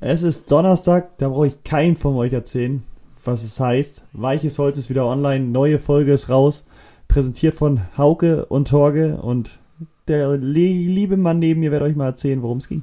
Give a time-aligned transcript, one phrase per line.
[0.00, 2.82] Es ist Donnerstag, da brauche ich keinen von euch erzählen,
[3.24, 4.04] was es heißt.
[4.12, 6.66] Weiches Holz ist wieder online, neue Folge ist raus,
[7.08, 9.58] präsentiert von Hauke und Torge und
[10.06, 12.82] der liebe Mann neben mir wird euch mal erzählen, worum es ging.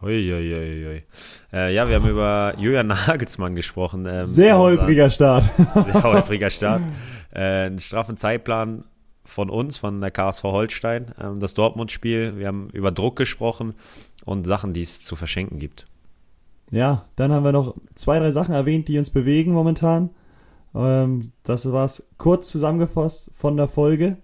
[0.00, 1.02] Uiuiuiui.
[1.52, 4.06] Äh, ja, wir haben über Julian Nagelsmann gesprochen.
[4.08, 5.44] Ähm, sehr holpriger Start.
[5.74, 6.82] Sehr holpriger Start.
[7.32, 8.84] Äh, einen straffen Zeitplan
[9.24, 12.38] von uns, von der KSV Holstein, ähm, das Dortmund-Spiel.
[12.38, 13.74] Wir haben über Druck gesprochen
[14.24, 15.86] und Sachen, die es zu verschenken gibt.
[16.74, 20.10] Ja, dann haben wir noch zwei, drei Sachen erwähnt, die uns bewegen momentan.
[20.74, 24.16] Ähm, das war's kurz zusammengefasst von der Folge.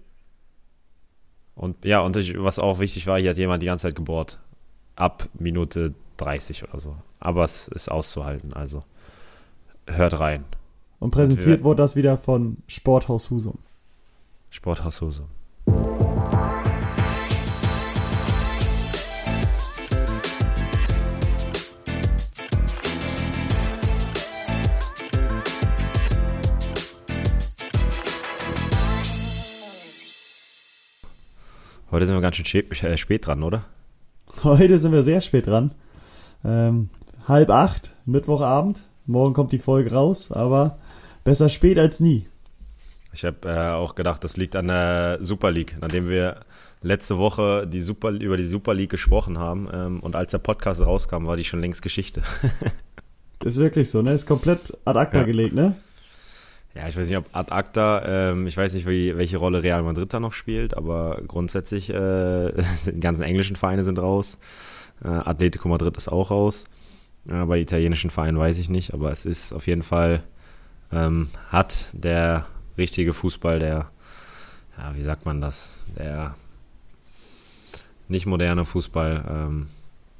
[1.55, 4.39] Und ja, und ich, was auch wichtig war, hier hat jemand die ganze Zeit gebohrt.
[4.95, 6.95] Ab Minute 30 oder so.
[7.19, 8.83] Aber es ist auszuhalten, also
[9.87, 10.43] hört rein.
[10.99, 13.57] Und präsentiert und wurde das wieder von Sporthaus Husum.
[14.49, 15.27] Sporthaus Husum.
[31.91, 33.65] Heute sind wir ganz schön äh, spät dran, oder?
[34.43, 35.75] Heute sind wir sehr spät dran.
[36.45, 36.89] Ähm,
[37.27, 38.85] halb acht, Mittwochabend.
[39.05, 40.79] Morgen kommt die Folge raus, aber
[41.25, 42.27] besser spät als nie.
[43.11, 46.39] Ich habe äh, auch gedacht, das liegt an der Super League, nachdem wir
[46.81, 50.79] letzte Woche die Super, über die Super League gesprochen haben ähm, und als der Podcast
[50.79, 52.23] rauskam, war die schon längst Geschichte.
[53.43, 54.13] ist wirklich so, ne?
[54.13, 55.23] Ist komplett ad acta ja.
[55.25, 55.75] gelegt, ne?
[56.73, 59.83] Ja, ich weiß nicht, ob ad acta, ähm, ich weiß nicht, wie, welche Rolle Real
[59.83, 62.51] Madrid da noch spielt, aber grundsätzlich, äh,
[62.85, 64.37] die ganzen englischen Vereine sind raus.
[65.03, 66.63] Äh, Atletico Madrid ist auch raus.
[67.29, 70.23] Äh, bei italienischen Vereinen weiß ich nicht, aber es ist auf jeden Fall,
[70.93, 72.45] ähm, hat der
[72.77, 73.89] richtige Fußball, der,
[74.77, 76.35] ja, wie sagt man das, der
[78.07, 79.67] nicht moderne Fußball, ähm,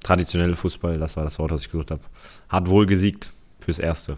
[0.03, 2.01] traditionelle Fußball, das war das Wort, was ich gesucht habe,
[2.49, 4.17] hat wohl gesiegt fürs Erste.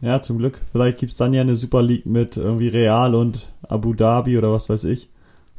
[0.00, 0.60] Ja, zum Glück.
[0.70, 4.52] Vielleicht gibt es dann ja eine Super League mit irgendwie Real und Abu Dhabi oder
[4.52, 5.08] was weiß ich.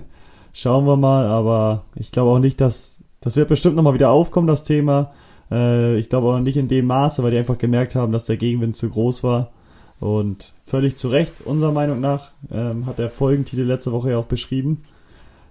[0.52, 4.46] Schauen wir mal, aber ich glaube auch nicht, dass das wird bestimmt nochmal wieder aufkommen,
[4.46, 5.12] das Thema.
[5.50, 8.36] Äh, ich glaube auch nicht in dem Maße, weil die einfach gemerkt haben, dass der
[8.36, 9.50] Gegenwind zu groß war.
[10.00, 14.26] Und völlig zu Recht, unserer Meinung nach, ähm, hat der Folgentitel letzte Woche ja auch
[14.26, 14.84] beschrieben.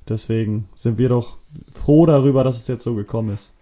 [0.07, 1.37] Deswegen sind wir doch
[1.71, 3.53] froh darüber, dass es jetzt so gekommen ist.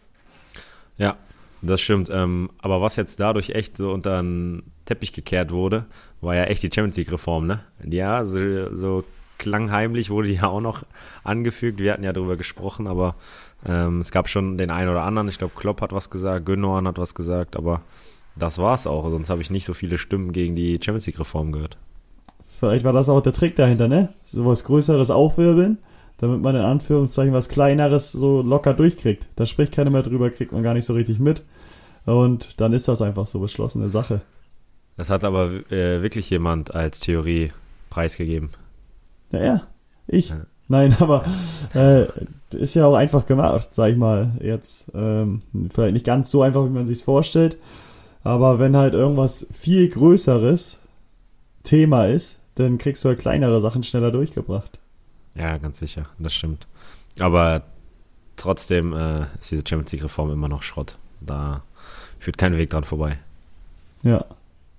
[0.97, 1.17] Ja,
[1.65, 2.09] das stimmt.
[2.11, 5.85] Ähm, aber was jetzt dadurch echt so unter den Teppich gekehrt wurde,
[6.21, 7.61] war ja echt die Champions League-Reform, ne?
[7.83, 9.03] Ja, so, so
[9.37, 10.83] klangheimlich wurde die ja auch noch
[11.23, 11.79] angefügt.
[11.79, 13.15] Wir hatten ja darüber gesprochen, aber
[13.65, 15.27] ähm, es gab schon den einen oder anderen.
[15.27, 17.81] Ich glaube, Klopp hat was gesagt, Gündogan hat was gesagt, aber
[18.35, 19.09] das war's auch.
[19.09, 21.77] Sonst habe ich nicht so viele Stimmen gegen die Champions League-Reform gehört.
[22.45, 24.13] Vielleicht war das auch der Trick dahinter, ne?
[24.23, 25.77] So was Größeres aufwirbeln
[26.17, 29.27] damit man in Anführungszeichen was Kleineres so locker durchkriegt.
[29.35, 31.43] Da spricht keiner mehr drüber, kriegt man gar nicht so richtig mit.
[32.05, 34.21] Und dann ist das einfach so beschlossene Sache.
[34.97, 37.51] Das hat aber äh, wirklich jemand als Theorie
[37.89, 38.49] preisgegeben.
[39.31, 39.61] Ja, ja.
[40.07, 40.29] Ich.
[40.29, 40.45] Ja.
[40.67, 41.25] Nein, aber
[41.73, 42.05] äh,
[42.55, 44.31] ist ja auch einfach gemacht, sag ich mal.
[44.39, 47.57] Jetzt ähm, vielleicht nicht ganz so einfach, wie man sich vorstellt.
[48.23, 50.81] Aber wenn halt irgendwas viel Größeres
[51.63, 54.79] Thema ist, dann kriegst du halt kleinere Sachen schneller durchgebracht.
[55.35, 56.67] Ja, ganz sicher, das stimmt.
[57.19, 57.63] Aber
[58.37, 60.97] trotzdem äh, ist diese Champions League-Reform immer noch Schrott.
[61.21, 61.63] Da
[62.25, 63.19] führt kein Weg dran vorbei.
[64.01, 64.25] Ja,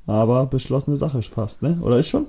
[0.06, 1.78] aber beschlossene Sache fast, ne?
[1.80, 2.26] Oder ist schon?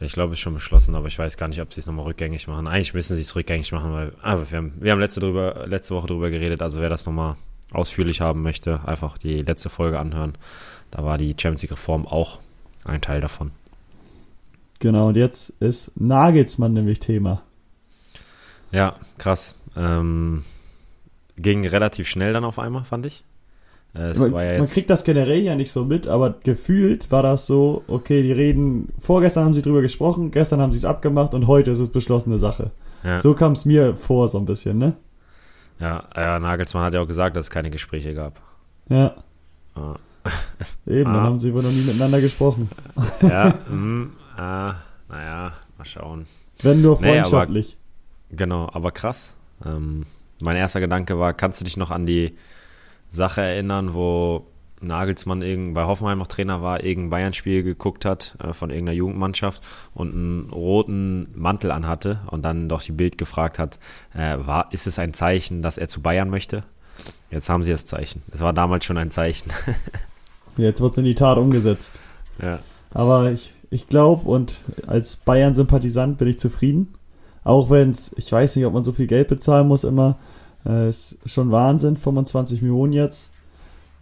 [0.00, 1.86] Ja, ich glaube, es ist schon beschlossen, aber ich weiß gar nicht, ob sie es
[1.86, 2.66] nochmal rückgängig machen.
[2.66, 5.94] Eigentlich müssen sie es rückgängig machen, weil aber wir haben, wir haben letzte, drüber, letzte
[5.94, 7.36] Woche drüber geredet, also wer das nochmal
[7.70, 10.36] ausführlich haben möchte, einfach die letzte Folge anhören.
[10.90, 12.40] Da war die Champions League-Reform auch
[12.84, 13.52] ein Teil davon.
[14.80, 17.42] Genau, und jetzt ist Nagelsmann nämlich Thema.
[18.72, 19.54] Ja, krass.
[19.76, 20.44] Ähm,
[21.36, 23.22] ging relativ schnell dann auf einmal, fand ich.
[23.94, 28.22] Man, man, kriegt das generell ja nicht so mit, aber gefühlt war das so, okay,
[28.22, 31.78] die reden, vorgestern haben sie drüber gesprochen, gestern haben sie es abgemacht und heute ist
[31.78, 32.70] es beschlossene Sache.
[33.04, 33.20] Ja.
[33.20, 34.94] So kam es mir vor, so ein bisschen, ne?
[35.78, 38.40] Ja, ja, Nagelsmann hat ja auch gesagt, dass es keine Gespräche gab.
[38.88, 39.16] Ja.
[39.74, 39.96] Ah.
[40.86, 41.12] Eben, ah.
[41.12, 42.70] dann haben sie wohl noch nie miteinander gesprochen.
[43.20, 44.06] Ja, mh,
[44.36, 44.76] Ah,
[45.08, 46.26] naja, mal schauen.
[46.62, 47.76] Wenn nur freundschaftlich.
[47.76, 49.34] Nee, aber, genau, aber krass.
[49.64, 50.04] Ähm,
[50.40, 52.36] mein erster Gedanke war, kannst du dich noch an die
[53.12, 54.46] Sache erinnern, wo
[54.80, 59.62] Nagelsmann irgend, bei Hoffenheim noch Trainer war, irgendein Bayern-Spiel geguckt hat äh, von irgendeiner Jugendmannschaft
[59.94, 63.78] und einen roten Mantel anhatte und dann doch die Bild gefragt hat,
[64.14, 66.64] äh, war, ist es ein Zeichen, dass er zu Bayern möchte?
[67.30, 68.22] Jetzt haben sie das Zeichen.
[68.32, 69.50] Es war damals schon ein Zeichen.
[70.56, 71.98] Jetzt wird es in die Tat umgesetzt.
[72.40, 72.58] Ja.
[72.90, 76.94] Aber ich, ich glaube, und als Bayern-Sympathisant bin ich zufrieden.
[77.44, 80.18] Auch wenn es, ich weiß nicht, ob man so viel Geld bezahlen muss immer.
[80.66, 83.32] Äh, ist schon Wahnsinn, 25 Millionen jetzt.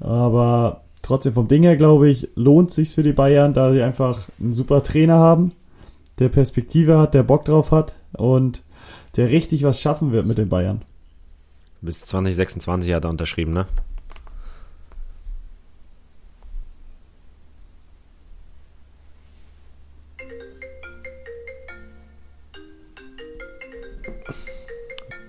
[0.01, 4.29] Aber trotzdem vom Ding her, glaube ich, lohnt sich's für die Bayern, da sie einfach
[4.39, 5.53] einen super Trainer haben,
[6.19, 8.63] der Perspektive hat, der Bock drauf hat und
[9.17, 10.83] der richtig was schaffen wird mit den Bayern.
[11.83, 13.67] Bis 2026 hat er unterschrieben, ne?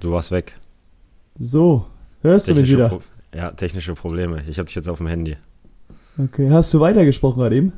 [0.01, 0.55] Du warst weg.
[1.43, 1.87] So,
[2.21, 2.89] hörst du mich Technische wieder?
[2.89, 3.01] Pro
[3.35, 4.43] ja, technische Probleme.
[4.47, 5.37] Ich habe dich jetzt auf dem Handy.
[6.19, 7.73] Okay, hast du weitergesprochen gerade eben?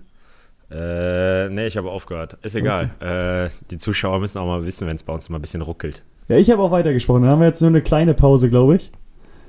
[0.70, 2.38] Äh, nee, ich habe aufgehört.
[2.42, 2.90] Ist egal.
[3.00, 6.04] Äh, die Zuschauer müssen auch mal wissen, wenn es bei uns mal ein bisschen ruckelt.
[6.28, 7.22] Ja, ich habe auch weitergesprochen.
[7.22, 8.92] Dann haben wir jetzt nur eine kleine Pause, glaube ich.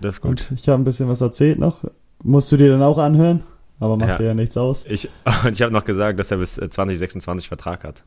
[0.00, 0.48] Das ist gut.
[0.50, 1.82] Und ich habe ein bisschen was erzählt noch.
[2.22, 3.42] Musst du dir dann auch anhören?
[3.80, 4.16] Aber macht Ja.
[4.18, 4.86] dir ja nichts aus.
[4.88, 5.08] Ich,
[5.44, 8.04] und ich habe noch gesagt, dass er bis äh, 2026 Vertrag hat.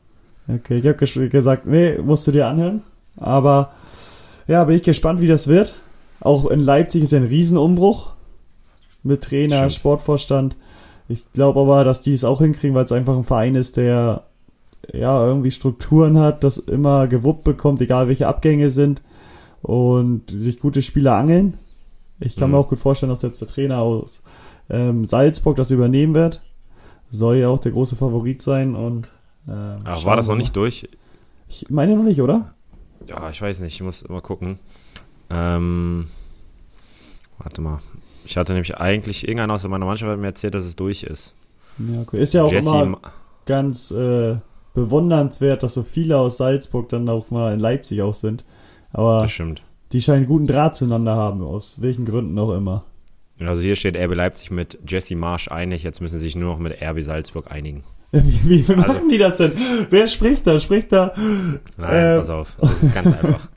[0.48, 2.82] Okay, ich habe gesagt, nee, musst du dir anhören.
[3.16, 3.72] Aber
[4.46, 5.74] ja, bin ich gespannt, wie das wird.
[6.20, 8.12] Auch in Leipzig ist ja ein Riesenumbruch
[9.02, 9.72] mit Trainer, Stimmt.
[9.72, 10.56] Sportvorstand.
[11.08, 14.24] Ich glaube aber, dass die es auch hinkriegen, weil es einfach ein Verein ist, der
[14.92, 19.02] ja irgendwie Strukturen hat, das immer gewuppt bekommt, egal welche Abgänge sind
[19.62, 21.56] und sich gute Spieler angeln.
[22.20, 22.56] Ich kann Mhm.
[22.56, 24.22] mir auch gut vorstellen, dass jetzt der Trainer aus
[24.70, 26.42] ähm, Salzburg das übernehmen wird.
[27.10, 29.08] Soll ja auch der große Favorit sein und
[29.48, 30.88] ähm, Ach, war das noch nicht durch?
[31.48, 32.54] Ich meine noch nicht, oder?
[33.06, 33.74] Ja, ich weiß nicht.
[33.74, 34.58] Ich muss mal gucken.
[35.30, 36.06] Ähm,
[37.38, 37.78] warte mal.
[38.24, 41.34] Ich hatte nämlich eigentlich, irgendeiner aus meiner Mannschaft hat mir erzählt, dass es durch ist.
[41.78, 42.20] Ja, okay.
[42.22, 42.98] Ist ja auch Jesse immer
[43.46, 44.36] ganz äh,
[44.74, 48.44] bewundernswert, dass so viele aus Salzburg dann auch mal in Leipzig auch sind.
[48.92, 49.62] Aber das stimmt.
[49.92, 52.84] die scheinen guten Draht zueinander haben, aus welchen Gründen auch immer.
[53.40, 55.84] Also hier steht RB Leipzig mit Jesse Marsch einig.
[55.84, 57.84] Jetzt müssen sie sich nur noch mit RB Salzburg einigen.
[58.10, 59.52] Wie, wie, wie machen Also- die das denn?
[59.90, 60.58] Wer spricht da?
[60.58, 61.12] Spricht da?
[61.16, 62.16] Nein, Ähm.
[62.18, 62.56] pass auf.
[62.60, 63.48] Das ist ganz einfach.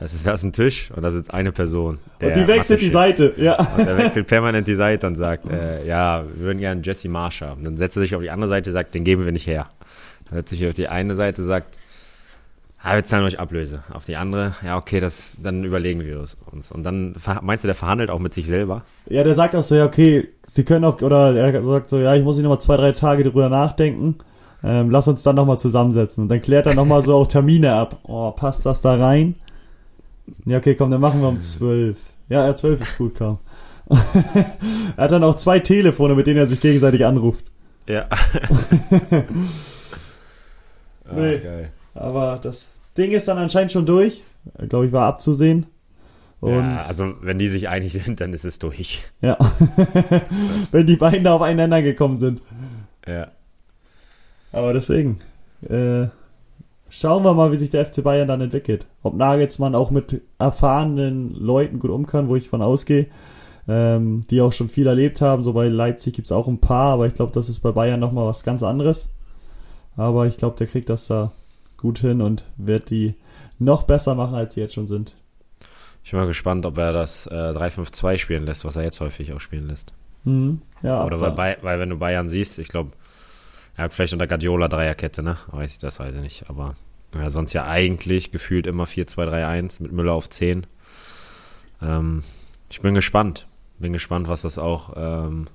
[0.00, 1.98] Das ist, das ein Tisch und da sitzt eine Person.
[2.22, 3.34] Und die wechselt die Seite.
[3.36, 3.58] Ja.
[3.76, 7.42] Und der wechselt permanent die Seite und sagt, äh, ja, wir würden gerne Jesse Marsch
[7.42, 7.64] haben.
[7.64, 9.68] Dann setzt er sich auf die andere Seite, sagt, den geben wir nicht her.
[10.24, 11.78] Dann setzt er sich auf die eine Seite, sagt,
[12.82, 13.84] ah, wir zahlen euch Ablöse.
[13.92, 16.72] Auf die andere, ja, okay, das, dann überlegen wir uns.
[16.72, 18.84] Und dann, meinst du, der verhandelt auch mit sich selber?
[19.06, 22.14] Ja, der sagt auch so, ja, okay, sie können auch, oder er sagt so, ja,
[22.14, 24.16] ich muss nicht nochmal zwei, drei Tage drüber nachdenken.
[24.64, 26.22] Ähm, lass uns dann nochmal zusammensetzen.
[26.22, 27.98] Und dann klärt er nochmal so auch Termine ab.
[28.04, 29.34] Oh, passt das da rein?
[30.44, 31.96] Ja, okay, komm, dann machen wir um zwölf.
[32.28, 33.38] Ja, ja, zwölf ist gut, komm.
[33.88, 37.44] er hat dann auch zwei Telefone, mit denen er sich gegenseitig anruft.
[37.86, 38.06] Ja.
[41.12, 41.36] Nee.
[41.36, 41.72] Ah, geil.
[41.94, 44.22] Aber das Ding ist dann anscheinend schon durch.
[44.68, 45.66] Glaube ich, war abzusehen.
[46.40, 49.02] Und ja, also wenn die sich einig sind, dann ist es durch.
[49.20, 49.36] ja.
[50.70, 52.40] Wenn die beiden da aufeinander gekommen sind.
[53.06, 53.30] Ja.
[54.50, 55.18] Aber deswegen,
[55.68, 56.06] äh,
[56.90, 58.86] schauen wir mal, wie sich der FC Bayern dann entwickelt.
[59.02, 63.06] Ob Nagelsmann auch mit erfahrenen Leuten gut um kann, wo ich von ausgehe,
[63.68, 65.42] ähm, die auch schon viel erlebt haben.
[65.42, 68.26] So bei Leipzig gibt's auch ein paar, aber ich glaube, das ist bei Bayern nochmal
[68.26, 69.10] was ganz anderes.
[69.96, 71.32] Aber ich glaube, der kriegt das da
[71.76, 73.14] gut hin und wird die
[73.58, 75.16] noch besser machen, als sie jetzt schon sind.
[76.04, 79.32] Ich bin mal gespannt, ob er das äh, 3-5-2 spielen lässt, was er jetzt häufig
[79.32, 79.92] auch spielen lässt.
[80.24, 80.62] Mhm.
[80.82, 82.92] Ja, Oder weil, weil wenn du Bayern siehst, ich glaube,
[83.80, 85.36] hat vielleicht unter Guardiola Dreierkette, ne?
[85.48, 86.44] Weiß ich, das weiß ich nicht.
[86.48, 86.74] Aber
[87.14, 90.66] ja, sonst ja eigentlich gefühlt immer 4-2-3-1 mit Müller auf 10.
[91.82, 92.22] Ähm,
[92.68, 93.46] ich bin gespannt.
[93.78, 95.48] Bin gespannt, was das auch ähm,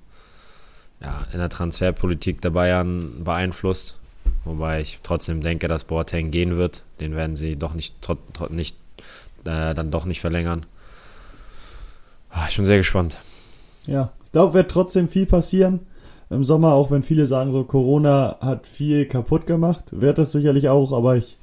[1.01, 3.97] ja, in der Transferpolitik der Bayern beeinflusst.
[4.43, 6.83] Wobei ich trotzdem denke, dass Boateng gehen wird.
[6.99, 8.75] Den werden sie doch nicht, trot, trot, nicht
[9.45, 10.65] äh, dann doch nicht verlängern.
[12.31, 13.17] Ah, Ich bin sehr gespannt.
[13.85, 15.81] Ja, ich glaube, wird trotzdem viel passieren
[16.29, 19.85] im Sommer, auch wenn viele sagen, so Corona hat viel kaputt gemacht.
[19.91, 21.37] Wird es sicherlich auch, aber ich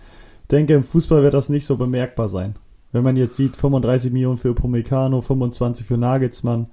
[0.51, 2.57] denke, im Fußball wird das nicht so bemerkbar sein.
[2.91, 6.67] Wenn man jetzt sieht, 35 Millionen für Upamecano, 25 für Nagelsmann.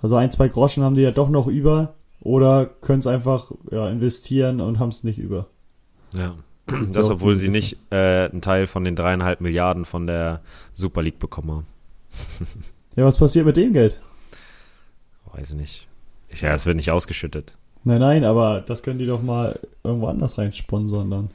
[0.00, 3.88] Also ein, zwei Groschen haben die ja doch noch über oder können es einfach ja,
[3.88, 5.48] investieren und haben es nicht über.
[6.14, 6.34] Ja.
[6.92, 10.40] Das, obwohl sie nicht äh, einen Teil von den dreieinhalb Milliarden von der
[10.72, 11.66] Super League bekommen haben.
[12.96, 14.00] Ja, was passiert mit dem Geld?
[15.32, 15.88] Weiß ich nicht.
[16.30, 17.56] Ja, es wird nicht ausgeschüttet.
[17.84, 21.28] Nein, nein, aber das können die doch mal irgendwo anders rein sponsern dann.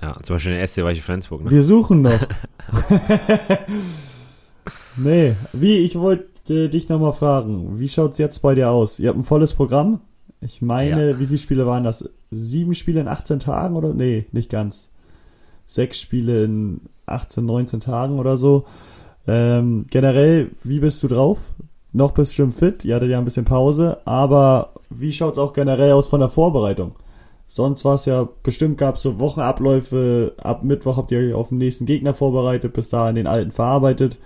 [0.00, 1.44] Ja, zum Beispiel den SC Weiche Flensburg.
[1.44, 1.50] Ne?
[1.50, 2.18] Wir suchen noch.
[4.96, 8.98] nee, wie, ich wollte dich nochmal fragen, wie schaut's jetzt bei dir aus?
[8.98, 10.00] Ihr habt ein volles Programm?
[10.40, 12.08] Ich meine, wie viele Spiele waren das?
[12.30, 13.94] Sieben Spiele in 18 Tagen oder?
[13.94, 14.92] Nee, nicht ganz.
[15.64, 18.66] Sechs Spiele in 18, 19 Tagen oder so.
[19.26, 21.38] Ähm, generell, wie bist du drauf?
[21.94, 22.84] Noch schon fit?
[22.84, 26.96] Ihr hattet ja ein bisschen Pause, aber wie schaut's auch generell aus von der Vorbereitung?
[27.46, 31.50] Sonst war es ja, bestimmt gab es so Wochenabläufe, ab Mittwoch habt ihr euch auf
[31.50, 34.18] den nächsten Gegner vorbereitet, bis dahin den alten verarbeitet,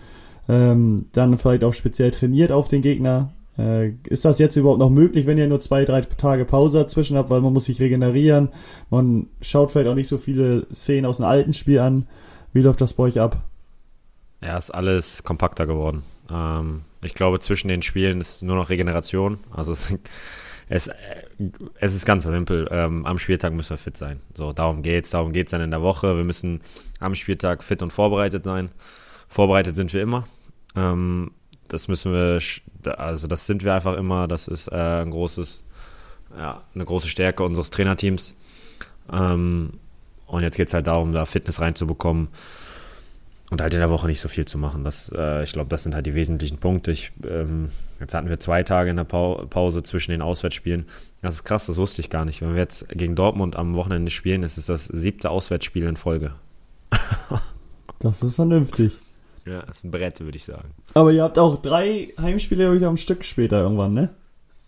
[0.48, 3.34] ähm, dann vielleicht auch speziell trainiert auf den Gegner.
[3.58, 7.18] Äh, ist das jetzt überhaupt noch möglich, wenn ihr nur zwei, drei Tage Pause dazwischen
[7.18, 8.48] habt, weil man muss sich regenerieren,
[8.88, 12.06] man schaut vielleicht auch nicht so viele Szenen aus dem alten Spiel an.
[12.54, 13.42] Wie läuft das bei euch ab?
[14.40, 16.02] Ja, ist alles kompakter geworden.
[16.32, 19.38] Ähm, ich glaube, zwischen den Spielen ist nur noch Regeneration.
[19.50, 19.94] Also es,
[20.68, 20.90] es,
[21.78, 22.68] es ist ganz simpel.
[22.70, 24.20] Ähm, am Spieltag müssen wir fit sein.
[24.34, 25.10] So, darum geht's.
[25.10, 26.16] Darum geht's dann in der Woche.
[26.16, 26.60] Wir müssen
[27.00, 28.70] am Spieltag fit und vorbereitet sein.
[29.28, 30.26] Vorbereitet sind wir immer.
[30.74, 31.32] Ähm,
[31.68, 32.40] das müssen wir,
[32.96, 34.26] also das sind wir einfach immer.
[34.26, 35.62] Das ist äh, ein großes,
[36.36, 38.34] ja, eine große Stärke unseres Trainerteams.
[39.12, 39.74] Ähm,
[40.26, 42.28] und jetzt geht es halt darum, da Fitness reinzubekommen
[43.50, 44.84] und halt in der Woche nicht so viel zu machen.
[44.84, 46.90] Das, äh, ich glaube, das sind halt die wesentlichen Punkte.
[46.90, 50.86] Ich, ähm, jetzt hatten wir zwei Tage in der pa Pause zwischen den Auswärtsspielen.
[51.22, 52.42] Das ist krass, das wusste ich gar nicht.
[52.42, 56.34] Wenn wir jetzt gegen Dortmund am Wochenende spielen, ist es das siebte Auswärtsspiel in Folge.
[58.00, 58.98] das ist vernünftig.
[59.46, 60.74] Ja, das ist ein Brett, würde ich sagen.
[60.92, 64.10] Aber ihr habt auch drei Heimspiele am Stück später irgendwann, ne?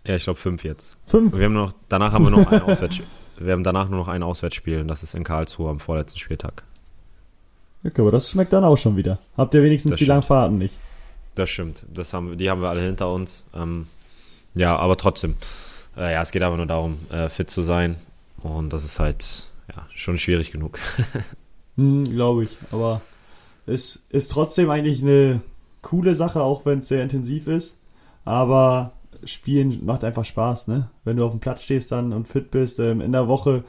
[0.07, 0.97] Ja, ich glaube fünf jetzt.
[1.05, 1.37] Fünf?
[1.37, 3.07] Wir haben noch, danach haben wir noch ein Auswärtsspiel.
[3.39, 6.65] Wir haben danach nur noch ein Auswärtsspiel und das ist in Karlsruhe am vorletzten Spieltag.
[7.85, 9.19] Okay, aber das schmeckt dann auch schon wieder.
[9.37, 10.79] Habt ihr wenigstens das die langen Fahrten nicht?
[11.35, 11.85] Das stimmt.
[11.93, 13.45] Das haben, die haben wir alle hinter uns.
[13.55, 13.87] Ähm,
[14.55, 15.37] ja, aber trotzdem.
[15.97, 17.97] Äh, ja, es geht einfach nur darum, äh, fit zu sein.
[18.43, 20.79] Und das ist halt ja, schon schwierig genug.
[21.77, 22.59] hm, Glaube ich.
[22.71, 23.01] Aber
[23.67, 25.41] es ist trotzdem eigentlich eine
[25.83, 27.77] coole Sache, auch wenn es sehr intensiv ist.
[28.25, 28.93] Aber
[29.25, 30.91] Spielen macht einfach Spaß, ne?
[31.05, 33.65] Wenn du auf dem Platz stehst dann und fit bist, ähm, in der Woche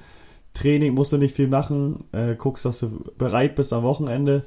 [0.53, 4.43] Training musst du nicht viel machen, äh, guckst, dass du bereit bist am Wochenende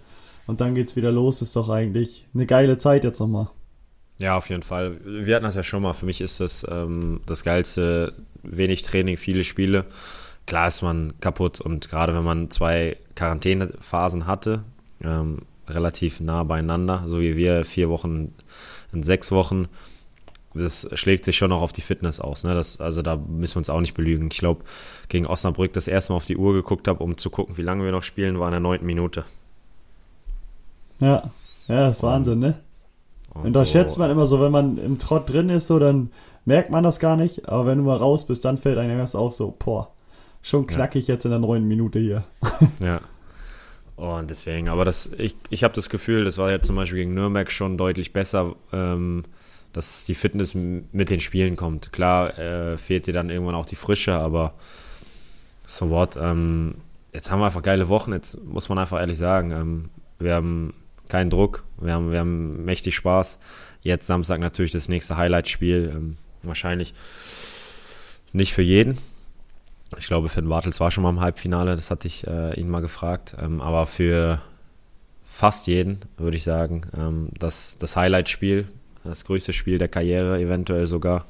[0.47, 1.43] und dann geht's wieder los.
[1.43, 3.49] Ist doch eigentlich eine geile Zeit jetzt nochmal.
[4.19, 5.01] Ja, auf jeden Fall.
[5.05, 5.93] Wir hatten das ja schon mal.
[5.93, 8.13] Für mich ist das ähm, das Geilste.
[8.43, 9.87] Wenig Training, viele Spiele.
[10.47, 14.65] Klar ist man kaputt und gerade wenn man zwei Quarantänephasen hatte,
[15.03, 18.35] ähm, relativ nah beieinander, so wie wir, vier Wochen
[18.93, 19.69] in sechs Wochen,
[20.55, 22.45] das schlägt sich schon noch auf die Fitness aus.
[22.45, 22.55] Ne?
[22.55, 24.29] Das, also da müssen wir uns auch nicht belügen.
[24.31, 24.65] Ich glaube,
[25.09, 27.85] gegen Osnabrück das erste Mal auf die Uhr geguckt habe, um zu gucken, wie lange
[27.85, 29.25] wir noch spielen, war in der neunten Minute.
[31.01, 31.31] Ja,
[31.69, 32.61] ja, das ist Wahnsinn, ne?
[33.35, 35.79] Und, und da so, schätzt man immer so, wenn man im Trott drin ist, so
[35.79, 36.11] dann
[36.45, 39.17] merkt man das gar nicht, aber wenn du mal raus bist, dann fällt einem erst
[39.17, 39.91] auf, so, boah,
[40.41, 41.15] schon knackig ja.
[41.15, 42.25] jetzt in der neunten Minute hier.
[42.83, 43.01] Ja.
[43.97, 47.15] Und deswegen, aber das, ich, ich habe das Gefühl, das war ja zum Beispiel gegen
[47.15, 48.57] Nürnberg schon deutlich besser.
[48.73, 49.23] Ähm,
[49.75, 51.93] dass die Fitness mit den Spielen kommt.
[51.93, 54.55] Klar äh, fehlt dir dann irgendwann auch die Frische, aber
[55.67, 56.17] so what.
[56.17, 56.77] Ähm,
[57.13, 59.51] jetzt haben wir einfach geile Wochen, jetzt muss man einfach ehrlich sagen.
[59.51, 59.91] Ähm,
[60.21, 60.75] wir haben
[61.09, 63.41] keinen Druck, wir haben, wir haben mächtig Spaß.
[63.83, 65.93] Jetzt Samstag natürlich das nächste Highlight-Spiel.
[65.93, 66.95] Ähm, wahrscheinlich
[68.33, 68.99] nicht für jeden.
[69.99, 72.81] Ich glaube, Finn Bartels war schon mal im Halbfinale, das hatte ich äh, ihn mal
[72.81, 73.35] gefragt.
[73.41, 74.41] Ähm, aber für
[75.27, 78.69] fast jeden, würde ich sagen, ähm, das, das Highlight-Spiel
[79.05, 81.27] das größte Spiel der Karriere, eventuell sogar.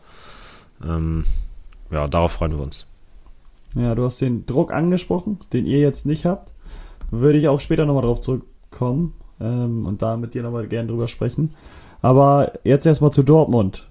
[0.82, 1.24] Ähm,
[1.90, 2.86] ja, darauf freuen wir uns.
[3.74, 6.52] Ja, du hast den Druck angesprochen, den ihr jetzt nicht habt.
[7.10, 11.08] Würde ich auch später nochmal drauf zurückkommen ähm, und da mit dir nochmal gerne drüber
[11.08, 11.54] sprechen.
[12.00, 13.88] Aber jetzt erstmal zu Dortmund.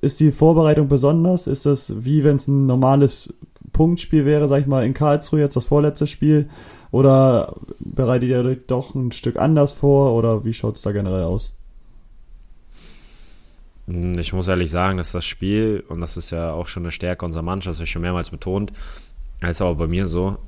[0.00, 1.46] Ist die Vorbereitung besonders?
[1.46, 3.32] Ist das wie wenn es ein normales
[3.72, 6.48] Punktspiel wäre, sag ich mal, in Karlsruhe jetzt das vorletzte Spiel?
[6.90, 10.14] Oder bereitet ihr euch doch ein Stück anders vor?
[10.14, 11.54] Oder wie schaut es da generell aus?
[13.86, 16.92] Hm, ich muss ehrlich sagen, dass das Spiel, und das ist ja auch schon eine
[16.92, 18.72] Stärke unserer Mannschaft, das habe ich schon mehrmals betont,
[19.40, 20.38] ist aber bei mir so,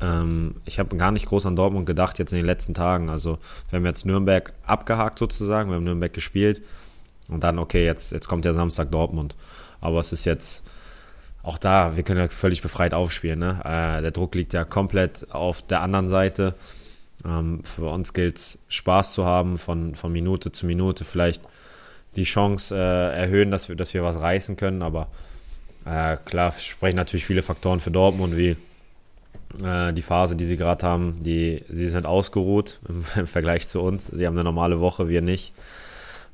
[0.00, 3.10] ähm, ich habe gar nicht groß an Dortmund gedacht jetzt in den letzten Tagen.
[3.10, 3.38] Also
[3.70, 6.62] wir haben jetzt Nürnberg abgehakt sozusagen, wir haben Nürnberg gespielt
[7.28, 9.36] und dann, okay, jetzt, jetzt kommt der Samstag Dortmund.
[9.80, 10.64] Aber es ist jetzt
[11.42, 13.38] auch da, wir können ja völlig befreit aufspielen.
[13.38, 13.60] Ne?
[13.64, 16.54] Äh, der Druck liegt ja komplett auf der anderen Seite.
[17.24, 21.42] Ähm, für uns gilt es, Spaß zu haben von, von Minute zu Minute, vielleicht
[22.16, 24.82] die Chance äh, erhöhen, dass wir, dass wir was reißen können.
[24.82, 25.08] Aber
[25.84, 28.56] äh, klar sprechen natürlich viele Faktoren für Dortmund, wie
[29.62, 31.22] äh, die Phase, die sie gerade haben.
[31.22, 34.06] Die, sie sind ausgeruht im, im, Vergleich zu uns.
[34.06, 35.52] Sie haben eine normale Woche, wir nicht.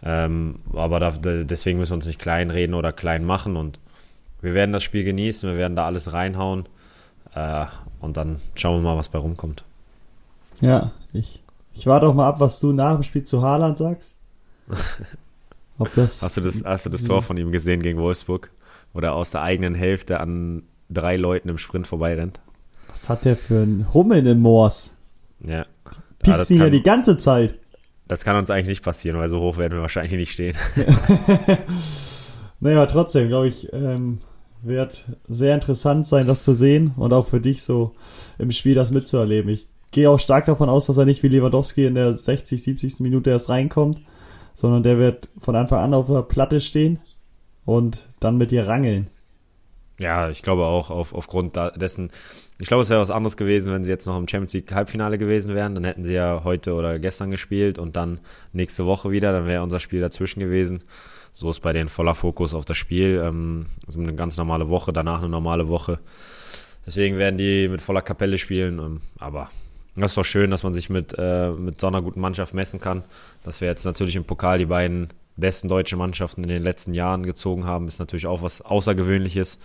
[0.03, 3.57] Ähm, aber da, deswegen müssen wir uns nicht klein reden oder klein machen.
[3.57, 3.79] Und
[4.41, 6.67] wir werden das Spiel genießen, wir werden da alles reinhauen.
[7.35, 7.67] Äh,
[8.01, 9.65] und dann schauen wir mal, was bei rumkommt.
[10.61, 11.43] Ja, ich,
[11.75, 14.17] ich warte auch mal ab, was du nach dem Spiel zu Haaland sagst.
[15.81, 18.51] Ob das hast, du das, hast du das Tor von ihm gesehen gegen Wolfsburg?
[18.93, 22.41] Wo er aus der eigenen Hälfte an drei Leuten im Sprint vorbeirennt?
[22.89, 24.97] Was hat der für ein Hummeln im Moors?
[25.45, 25.65] Ja.
[26.19, 27.55] Piepsen ja, ja die ganze Zeit.
[28.09, 30.57] Das kann uns eigentlich nicht passieren, weil so hoch werden wir wahrscheinlich nicht stehen.
[32.61, 34.19] naja, trotzdem, glaube ich, ähm,
[34.63, 37.93] wird sehr interessant sein, das zu sehen und auch für dich so
[38.39, 39.51] im Spiel das mitzuerleben.
[39.51, 43.01] Ich gehe auch stark davon aus, dass er nicht wie Lewandowski in der 60, 70.
[43.01, 44.03] Minute erst reinkommt,
[44.55, 46.99] sondern der wird von Anfang an auf der Platte stehen.
[47.65, 49.11] und dann mit dir rangeln.
[50.01, 52.11] Ja, ich glaube auch auf, aufgrund dessen.
[52.59, 55.19] Ich glaube, es wäre was anderes gewesen, wenn sie jetzt noch im Champions League Halbfinale
[55.19, 55.75] gewesen wären.
[55.75, 58.19] Dann hätten sie ja heute oder gestern gespielt und dann
[58.53, 59.31] nächste Woche wieder.
[59.31, 60.83] Dann wäre unser Spiel dazwischen gewesen.
[61.33, 63.23] So ist bei denen voller Fokus auf das Spiel.
[63.23, 66.01] Ähm, also eine ganz normale Woche, danach eine normale Woche.
[66.87, 68.79] Deswegen werden die mit voller Kapelle spielen.
[68.79, 69.51] Ähm, aber
[70.01, 72.81] das ist doch schön, dass man sich mit, äh, mit so einer guten Mannschaft messen
[72.81, 73.03] kann.
[73.45, 77.25] Dass wir jetzt natürlich im Pokal die beiden besten deutschen Mannschaften in den letzten Jahren
[77.25, 79.59] gezogen haben, ist natürlich auch was Außergewöhnliches.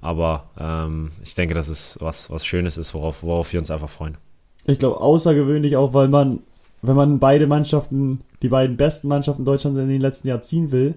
[0.00, 3.88] Aber ähm, ich denke, dass es was, was Schönes ist, worauf, worauf wir uns einfach
[3.90, 4.18] freuen.
[4.66, 6.40] Ich glaube, außergewöhnlich auch, weil man,
[6.82, 10.94] wenn man beide Mannschaften, die beiden besten Mannschaften Deutschlands in den letzten Jahren ziehen will,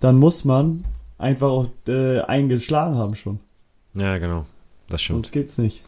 [0.00, 0.84] dann muss man
[1.18, 3.40] einfach auch äh, eingeschlagen haben schon.
[3.94, 4.46] Ja, genau.
[4.88, 5.16] Das stimmt.
[5.16, 5.82] Sonst geht's nicht.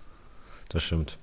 [0.68, 1.18] Das stimmt.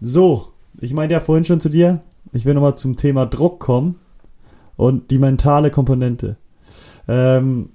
[0.00, 0.48] So,
[0.80, 2.00] ich meinte ja vorhin schon zu dir,
[2.32, 3.96] ich will nochmal zum Thema Druck kommen
[4.76, 6.36] und die mentale Komponente.
[7.06, 7.70] Ähm,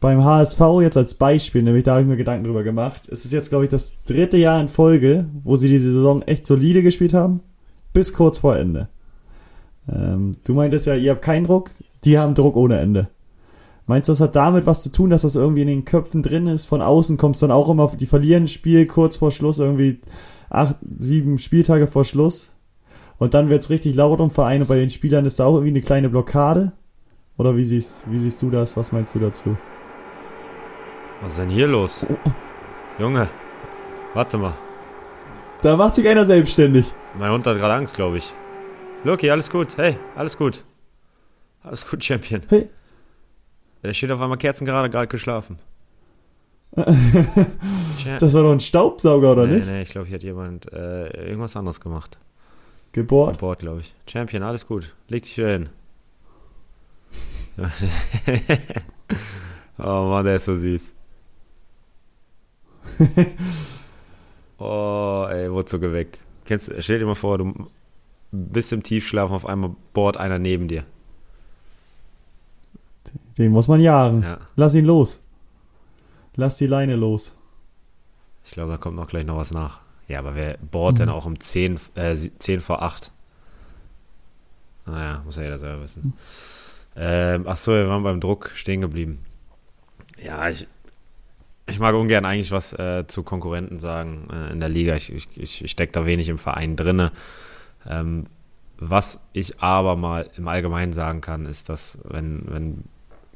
[0.00, 3.02] beim HSV jetzt als Beispiel, nämlich da habe ich mir Gedanken drüber gemacht.
[3.10, 6.46] Es ist jetzt, glaube ich, das dritte Jahr in Folge, wo sie diese Saison echt
[6.46, 7.40] solide gespielt haben,
[7.92, 8.88] bis kurz vor Ende.
[9.88, 11.70] Ähm, du meintest ja, ihr habt keinen Druck,
[12.04, 13.08] die haben Druck ohne Ende.
[13.86, 16.46] Meinst du, das hat damit was zu tun, dass das irgendwie in den Köpfen drin
[16.46, 16.66] ist?
[16.66, 20.00] Von außen kommt es dann auch immer, die verlieren ein Spiel kurz vor Schluss, irgendwie
[20.50, 22.52] acht, sieben Spieltage vor Schluss.
[23.18, 24.64] Und dann wird es richtig laut um Vereine.
[24.64, 26.72] Bei den Spielern ist da auch irgendwie eine kleine Blockade.
[27.36, 28.76] Oder wie siehst, wie siehst du das?
[28.76, 29.56] Was meinst du dazu?
[31.22, 32.04] Was ist denn hier los?
[32.08, 32.30] Oh.
[32.98, 33.28] Junge,
[34.14, 34.54] warte mal.
[35.62, 36.92] Da macht sich einer selbstständig.
[37.18, 38.32] Mein Hund hat gerade Angst, glaube ich.
[39.04, 39.76] Loki, alles gut.
[39.76, 40.62] Hey, alles gut.
[41.62, 42.42] Alles gut, Champion.
[42.48, 42.68] Hey.
[43.82, 45.58] Der steht auf einmal Kerzen gerade, gerade geschlafen.
[46.72, 49.66] Das war doch ein Staubsauger, oder nee, nicht?
[49.66, 52.18] Nee, ich glaube, hier hat jemand äh, irgendwas anderes gemacht.
[52.92, 53.34] Gebohrt?
[53.34, 53.94] Gebohrt, glaube ich.
[54.06, 54.94] Champion, alles gut.
[55.08, 55.68] Leg dich wieder hin.
[59.78, 60.94] oh Mann, der ist so süß.
[64.58, 66.20] oh, ey, wurde so geweckt.
[66.44, 67.70] Kennst, stell dir mal vor, du
[68.32, 70.84] bist im Tiefschlaf und auf einmal bohrt einer neben dir.
[73.38, 74.22] Den muss man jagen.
[74.22, 74.38] Ja.
[74.56, 75.22] Lass ihn los.
[76.40, 77.34] Lass die Leine los.
[78.46, 79.80] Ich glaube, da kommt noch gleich noch was nach.
[80.08, 80.98] Ja, aber wer bohrt mhm.
[81.00, 83.12] denn auch um 10, äh, 10 vor 8?
[84.86, 86.02] Naja, muss ja jeder selber wissen.
[86.02, 86.12] Mhm.
[86.96, 89.20] Ähm, ach so, wir waren beim Druck stehen geblieben.
[90.18, 90.66] Ja, ich,
[91.66, 94.96] ich mag ungern eigentlich was äh, zu Konkurrenten sagen äh, in der Liga.
[94.96, 97.12] Ich, ich, ich stecke da wenig im Verein drinne.
[97.86, 98.24] Ähm,
[98.78, 102.84] was ich aber mal im Allgemeinen sagen kann, ist, dass wenn, wenn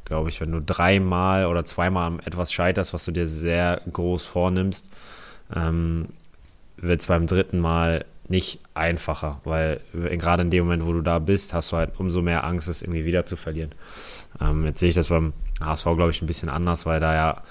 [0.04, 4.88] glaube ich, wenn du dreimal oder zweimal etwas scheiterst, was du dir sehr groß vornimmst,
[5.54, 6.08] ähm,
[6.76, 11.18] wird es beim dritten Mal nicht einfacher, weil gerade in dem Moment, wo du da
[11.18, 13.72] bist, hast du halt umso mehr Angst, es irgendwie wieder zu verlieren.
[14.40, 17.42] Ähm, jetzt sehe ich das beim HSV, glaube ich, ein bisschen anders, weil da ja,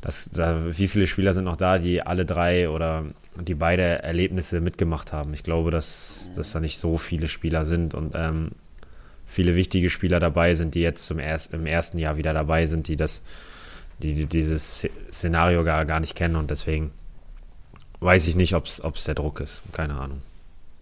[0.00, 3.04] das, da, wie viele Spieler sind noch da, die alle drei oder
[3.34, 5.34] die beide Erlebnisse mitgemacht haben?
[5.34, 8.52] Ich glaube, dass, dass da nicht so viele Spieler sind und ähm,
[9.26, 12.88] viele wichtige Spieler dabei sind, die jetzt zum erst, im ersten Jahr wieder dabei sind,
[12.88, 13.22] die das,
[14.02, 16.92] die, die dieses Szenario gar, gar nicht kennen und deswegen
[18.00, 19.62] weiß ich nicht, ob es der Druck ist.
[19.72, 20.22] Keine Ahnung.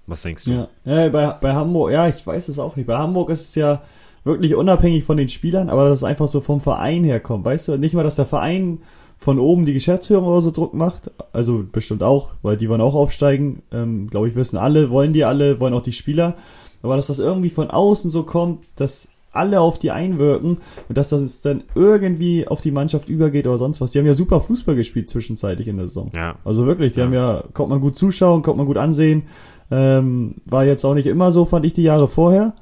[0.06, 0.50] Was denkst du?
[0.50, 2.86] Ja, ja bei, bei Hamburg, ja, ich weiß es auch nicht.
[2.86, 3.82] Bei Hamburg ist es ja
[4.24, 7.44] wirklich unabhängig von den Spielern, aber dass es einfach so vom Verein herkommt.
[7.44, 8.78] Weißt du, nicht mal, dass der Verein
[9.16, 11.10] von oben die Geschäftsführung oder so Druck macht.
[11.32, 13.62] Also bestimmt auch, weil die wollen auch aufsteigen.
[13.72, 16.34] Ähm, Glaube ich, wissen alle, wollen die alle, wollen auch die Spieler.
[16.84, 21.08] Aber dass das irgendwie von außen so kommt, dass alle auf die einwirken und dass
[21.08, 23.90] das dann irgendwie auf die Mannschaft übergeht oder sonst was.
[23.90, 26.10] Die haben ja super Fußball gespielt zwischenzeitlich in der Saison.
[26.14, 26.36] Ja.
[26.44, 27.06] Also wirklich, die ja.
[27.06, 29.24] haben ja, kommt man gut zuschauen, kommt man gut ansehen.
[29.70, 32.54] Ähm, war jetzt auch nicht immer so, fand ich die Jahre vorher.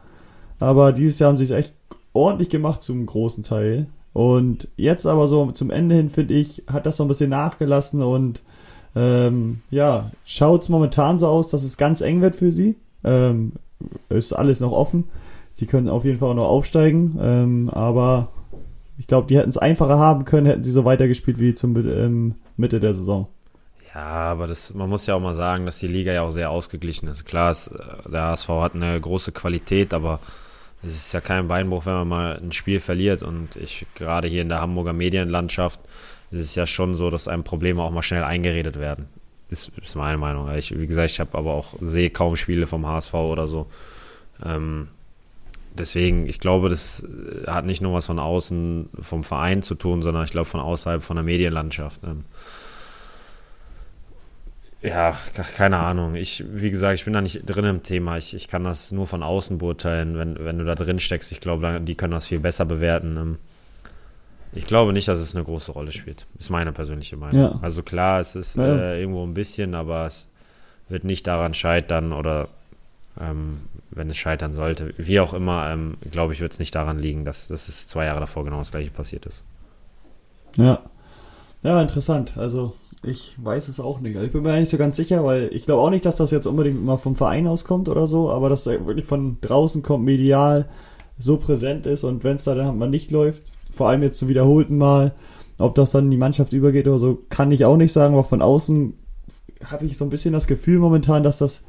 [0.60, 1.74] Aber dieses Jahr haben sie es echt
[2.12, 3.88] ordentlich gemacht zum großen Teil.
[4.12, 8.02] Und jetzt aber so zum Ende hin, finde ich, hat das so ein bisschen nachgelassen
[8.02, 8.40] und
[8.94, 12.76] ähm, ja, schaut es momentan so aus, dass es ganz eng wird für sie.
[13.04, 13.52] Ähm,
[14.08, 15.04] ist alles noch offen.
[15.58, 18.28] Die können auf jeden Fall auch noch aufsteigen, ähm, aber
[18.98, 22.36] ich glaube, die hätten es einfacher haben können, hätten sie so weitergespielt wie zum ähm,
[22.56, 23.28] Mitte der Saison.
[23.94, 26.50] Ja, aber das, man muss ja auch mal sagen, dass die Liga ja auch sehr
[26.50, 27.24] ausgeglichen ist.
[27.26, 27.70] Klar, es,
[28.10, 30.20] der HSV hat eine große Qualität, aber
[30.82, 33.22] es ist ja kein Beinbruch, wenn man mal ein Spiel verliert.
[33.22, 35.80] Und ich gerade hier in der Hamburger Medienlandschaft
[36.30, 39.08] ist es ja schon so, dass einem Probleme auch mal schnell eingeredet werden.
[39.52, 40.50] Ist, ist meine Meinung.
[40.56, 43.66] Ich, wie gesagt, ich habe aber auch sehe kaum Spiele vom HSV oder so.
[44.44, 44.88] Ähm,
[45.76, 47.06] deswegen, ich glaube, das
[47.46, 51.02] hat nicht nur was von außen vom Verein zu tun, sondern ich glaube von außerhalb
[51.02, 52.00] von der Medienlandschaft.
[52.04, 52.24] Ähm,
[54.82, 55.16] Ja,
[55.56, 56.16] keine Ahnung.
[56.16, 58.16] Ich, wie gesagt, ich bin da nicht drin im Thema.
[58.18, 61.30] Ich, ich kann das nur von außen beurteilen, wenn, wenn du da drin steckst.
[61.30, 63.16] Ich glaube, die können das viel besser bewerten.
[63.16, 63.38] Ähm,
[64.52, 66.26] ich glaube nicht, dass es eine große Rolle spielt.
[66.38, 67.40] Ist meine persönliche Meinung.
[67.40, 67.58] Ja.
[67.62, 68.64] Also klar, es ist ja.
[68.64, 70.26] äh, irgendwo ein bisschen, aber es
[70.88, 72.48] wird nicht daran scheitern oder
[73.20, 74.94] ähm, wenn es scheitern sollte.
[74.98, 78.06] Wie auch immer, ähm, glaube ich, wird es nicht daran liegen, dass, dass es zwei
[78.06, 79.44] Jahre davor genau das gleiche passiert ist.
[80.56, 80.80] Ja.
[81.62, 82.36] Ja, interessant.
[82.36, 84.16] Also ich weiß es auch nicht.
[84.16, 86.30] Also ich bin mir nicht so ganz sicher, weil ich glaube auch nicht, dass das
[86.30, 89.82] jetzt unbedingt mal vom Verein aus kommt oder so, aber dass er wirklich von draußen
[89.82, 90.68] kommt, medial
[91.18, 94.28] so präsent ist und wenn es da dann mal nicht läuft, vor allem jetzt zu
[94.28, 95.12] wiederholten Mal,
[95.58, 98.24] ob das dann in die Mannschaft übergeht oder so, kann ich auch nicht sagen, aber
[98.24, 98.94] von außen
[99.64, 101.62] habe ich so ein bisschen das Gefühl momentan, dass das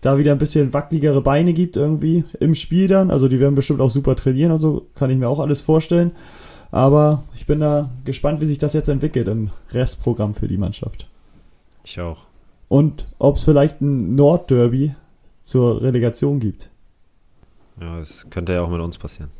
[0.00, 3.10] da wieder ein bisschen wackeligere Beine gibt irgendwie im Spiel dann.
[3.10, 6.12] Also die werden bestimmt auch super trainieren und so, kann ich mir auch alles vorstellen.
[6.70, 11.08] Aber ich bin da gespannt, wie sich das jetzt entwickelt im Restprogramm für die Mannschaft.
[11.84, 12.26] Ich auch.
[12.68, 14.94] Und ob es vielleicht ein Nordderby
[15.42, 16.70] zur Relegation gibt.
[17.80, 19.30] Ja, das könnte ja auch mit uns passieren.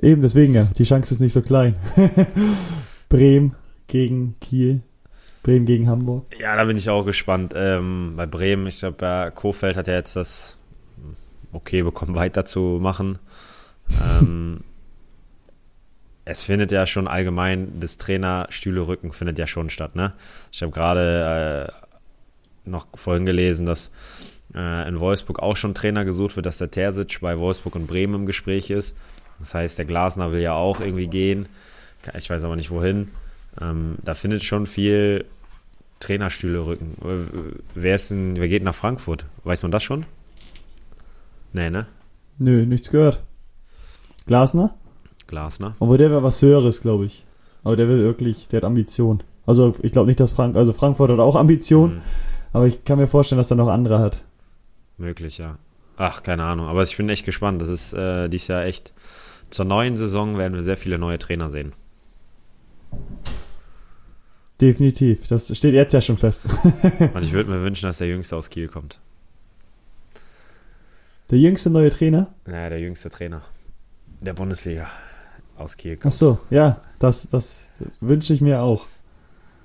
[0.00, 0.64] Eben, deswegen ja.
[0.76, 1.76] Die Chance ist nicht so klein.
[3.08, 3.54] Bremen
[3.86, 4.82] gegen Kiel.
[5.42, 6.26] Bremen gegen Hamburg.
[6.38, 7.52] Ja, da bin ich auch gespannt.
[7.54, 10.56] Ähm, bei Bremen, ich glaube, ja, Kofeld hat ja jetzt das
[11.52, 13.18] okay bekommen, weiterzumachen.
[14.02, 14.60] Ähm,
[16.24, 19.94] es findet ja schon allgemein, das Trainerstühle-Rücken findet ja schon statt.
[19.94, 20.14] Ne?
[20.50, 21.70] Ich habe gerade
[22.66, 23.90] äh, noch vorhin gelesen, dass
[24.54, 28.14] äh, in Wolfsburg auch schon Trainer gesucht wird, dass der Terzic bei Wolfsburg und Bremen
[28.14, 28.96] im Gespräch ist.
[29.38, 31.48] Das heißt, der Glasner will ja auch irgendwie gehen.
[32.16, 33.08] Ich weiß aber nicht wohin.
[33.60, 35.24] Ähm, da findet schon viel
[36.00, 36.96] Trainerstühle-Rücken.
[37.74, 39.24] Wer, ist denn, wer geht nach Frankfurt?
[39.44, 40.06] Weiß man das schon?
[41.52, 41.86] Nee, ne?
[42.38, 43.22] Nö, nichts gehört.
[44.26, 44.74] Glasner?
[45.26, 45.76] Glasner.
[45.80, 47.24] Aber der wäre was Höheres, glaube ich.
[47.62, 49.22] Aber der will wirklich, der hat Ambition.
[49.46, 52.02] Also ich glaube nicht, dass Frank, also Frankfurt hat auch Ambition, mhm.
[52.52, 54.22] aber ich kann mir vorstellen, dass er noch andere hat.
[54.96, 55.58] Möglich, ja.
[55.96, 56.66] Ach, keine Ahnung.
[56.66, 57.60] Aber ich bin echt gespannt.
[57.60, 58.92] Das ist äh, dieses Jahr echt.
[59.54, 61.74] Zur neuen Saison werden wir sehr viele neue Trainer sehen.
[64.60, 65.28] Definitiv.
[65.28, 66.46] Das steht jetzt ja schon fest.
[67.14, 68.98] Und ich würde mir wünschen, dass der Jüngste aus Kiel kommt.
[71.30, 72.34] Der jüngste neue Trainer?
[72.46, 73.42] Naja, der jüngste Trainer
[74.20, 74.90] der Bundesliga
[75.56, 76.12] aus Kiel kommt.
[76.12, 77.66] Ach so, ja, das, das
[78.00, 78.86] wünsche ich mir auch.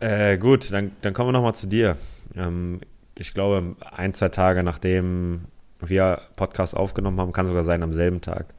[0.02, 1.98] Äh, gut, dann, dann kommen wir nochmal zu dir.
[2.36, 2.82] Ähm,
[3.18, 5.46] ich glaube, ein, zwei Tage nachdem
[5.82, 8.54] wir Podcast aufgenommen haben, kann sogar sein am selben Tag,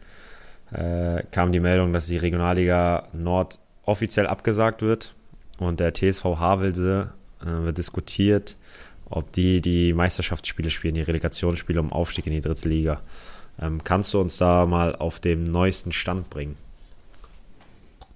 [0.73, 5.15] äh, kam die Meldung, dass die Regionalliga Nord offiziell abgesagt wird
[5.59, 8.57] und der TSV Havelse äh, wird diskutiert,
[9.09, 13.01] ob die die Meisterschaftsspiele spielen, die Relegationsspiele um Aufstieg in die dritte Liga.
[13.61, 16.57] Ähm, kannst du uns da mal auf dem neuesten Stand bringen?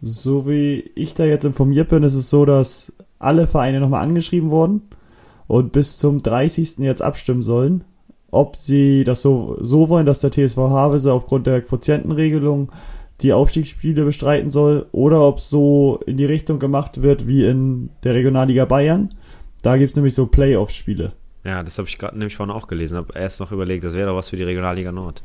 [0.01, 4.51] So wie ich da jetzt informiert bin, ist es so, dass alle Vereine nochmal angeschrieben
[4.51, 4.83] wurden
[5.47, 6.79] und bis zum 30.
[6.79, 7.85] jetzt abstimmen sollen,
[8.35, 12.71] ob sie das so, so wollen, dass der TSV Havelse aufgrund der Quotientenregelung
[13.21, 17.91] die Aufstiegsspiele bestreiten soll oder ob es so in die Richtung gemacht wird wie in
[18.03, 19.11] der Regionalliga Bayern.
[19.63, 21.13] Da gibt es nämlich so Playoff-Spiele.
[21.45, 24.09] Ja, das habe ich gerade nämlich vorhin auch gelesen, habe erst noch überlegt, das wäre
[24.09, 25.23] doch was für die Regionalliga Nord.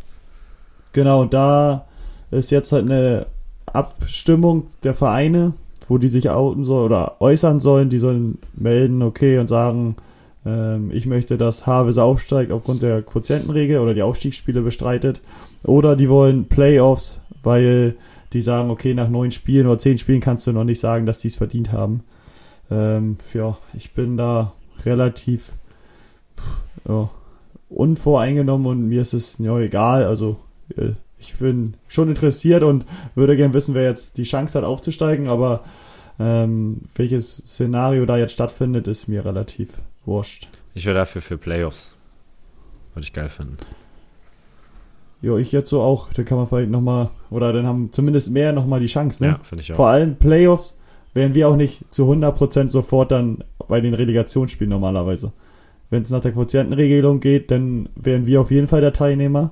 [0.91, 1.87] Genau, da
[2.31, 3.25] ist jetzt halt eine
[3.65, 5.53] Abstimmung der Vereine,
[5.87, 7.89] wo die sich outen sollen oder äußern sollen.
[7.89, 9.95] Die sollen melden, okay, und sagen,
[10.45, 15.21] ich möchte, dass Havelse aufsteigt aufgrund der Quotientenregel oder die Aufstiegsspiele bestreitet.
[15.63, 17.95] Oder die wollen Playoffs, weil
[18.31, 21.19] die sagen, okay, nach neun Spielen oder zehn Spielen kannst du noch nicht sagen, dass
[21.19, 22.03] die es verdient haben.
[22.71, 24.53] Ähm, ja, ich bin da
[24.85, 25.53] relativ
[26.87, 27.09] ja,
[27.69, 30.05] unvoreingenommen und mir ist es ja egal.
[30.05, 30.37] Also
[30.77, 35.27] äh, ich bin schon interessiert und würde gern wissen, wer jetzt die Chance hat aufzusteigen,
[35.27, 35.63] aber
[36.19, 40.47] ähm, welches Szenario da jetzt stattfindet, ist mir relativ wurscht.
[40.73, 41.95] Ich wäre dafür für Playoffs.
[42.93, 43.57] Würde ich geil finden.
[45.21, 46.11] Ja, ich jetzt so auch.
[46.13, 49.31] Dann kann man vielleicht nochmal, oder dann haben zumindest mehr nochmal die Chance, ne?
[49.31, 49.75] Ja, finde ich auch.
[49.75, 50.79] Vor allem Playoffs
[51.13, 55.31] wären wir auch nicht zu 100% sofort dann bei den Relegationsspielen normalerweise.
[55.89, 59.51] Wenn es nach der Quotientenregelung geht, dann wären wir auf jeden Fall der Teilnehmer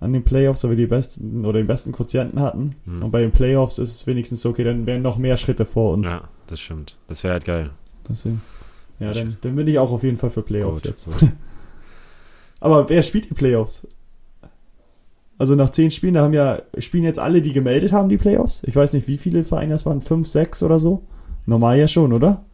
[0.00, 2.74] an den Playoffs, weil wir die besten oder den besten Quotienten hatten.
[2.86, 3.02] Mhm.
[3.04, 6.08] Und bei den Playoffs ist es wenigstens okay, dann wären noch mehr Schritte vor uns.
[6.08, 6.96] Ja, das stimmt.
[7.06, 7.70] Das wäre halt geil.
[8.08, 8.42] Deswegen.
[9.00, 10.90] Ja, dann, dann bin ich auch auf jeden Fall für Playoffs Gut.
[10.90, 11.08] jetzt.
[12.60, 13.86] Aber wer spielt die Playoffs?
[15.38, 18.62] Also nach zehn Spielen, da haben ja, spielen jetzt alle, die gemeldet haben, die Playoffs.
[18.66, 21.02] Ich weiß nicht, wie viele Vereine das waren, fünf, sechs oder so.
[21.46, 22.44] Normal ja schon, oder?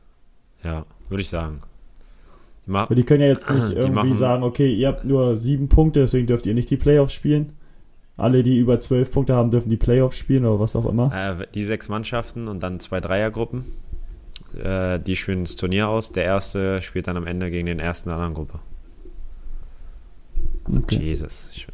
[0.63, 1.63] Ja, würde ich sagen.
[2.65, 6.29] Ma die können ja jetzt nicht irgendwie sagen, okay, ihr habt nur sieben Punkte, deswegen
[6.29, 7.55] dürft ihr nicht die Playoffs spielen.
[8.17, 11.13] Alle, die über zwölf Punkte haben, dürfen die Playoffs spielen oder was auch immer.
[11.13, 13.65] Äh, die sechs Mannschaften und dann zwei Dreiergruppen
[14.57, 16.13] Äh, die spielen das Turnier aus.
[16.13, 18.61] Der erste spielt dann am Ende gegen den ersten der anderen Gruppe.
[20.75, 20.99] Okay.
[20.99, 21.49] Jesus.
[21.53, 21.67] Ich,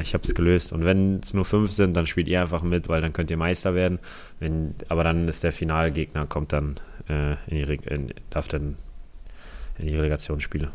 [0.00, 0.72] ich habe es gelöst.
[0.72, 3.36] Und wenn es nur fünf sind, dann spielt ihr einfach mit, weil dann könnt ihr
[3.36, 3.98] Meister werden.
[4.38, 6.76] Wenn, aber dann ist der Finalgegner, kommt dann
[7.08, 8.76] äh, in die, in, darf dann
[9.78, 10.70] in die Relegationsspiele.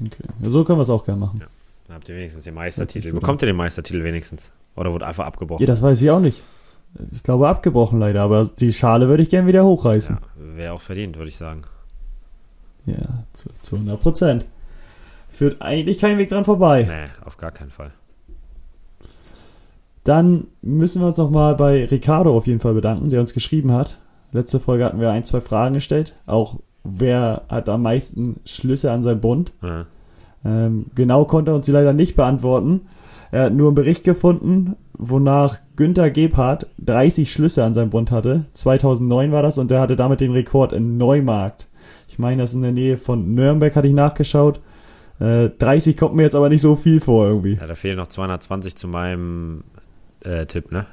[0.00, 0.24] Okay.
[0.40, 1.40] Ja, so können wir es auch gerne machen.
[1.40, 1.46] Ja.
[1.88, 3.12] Dann habt ihr wenigstens den Meistertitel.
[3.12, 4.52] Bekommt ihr den Meistertitel wenigstens?
[4.76, 5.62] Oder wurde einfach abgebrochen?
[5.62, 6.42] Ja, das weiß ich auch nicht.
[7.12, 10.18] Ich glaube abgebrochen leider, aber die Schale würde ich gerne wieder hochreißen.
[10.20, 11.62] Ja, Wäre auch verdient, würde ich sagen.
[12.86, 14.46] Ja, zu, zu 100 Prozent.
[15.28, 16.86] Führt eigentlich kein Weg dran vorbei.
[16.88, 17.92] Nee, auf gar keinen Fall.
[20.04, 23.98] Dann müssen wir uns nochmal bei Ricardo auf jeden Fall bedanken, der uns geschrieben hat.
[24.32, 26.14] Letzte Folge hatten wir ein, zwei Fragen gestellt.
[26.26, 29.52] Auch wer hat am meisten Schlüsse an seinem Bund?
[29.62, 29.86] Ja.
[30.44, 32.82] Ähm, genau konnte er uns sie leider nicht beantworten.
[33.30, 38.46] Er hat nur einen Bericht gefunden, wonach Günther Gebhardt 30 Schlüsse an seinem Bund hatte.
[38.52, 41.68] 2009 war das und er hatte damit den Rekord in Neumarkt.
[42.08, 44.60] Ich meine, das ist in der Nähe von Nürnberg, hatte ich nachgeschaut.
[45.20, 47.54] Äh, 30 kommt mir jetzt aber nicht so viel vor irgendwie.
[47.54, 49.64] Ja, da fehlen noch 220 zu meinem
[50.24, 50.86] äh, Tipp, ne?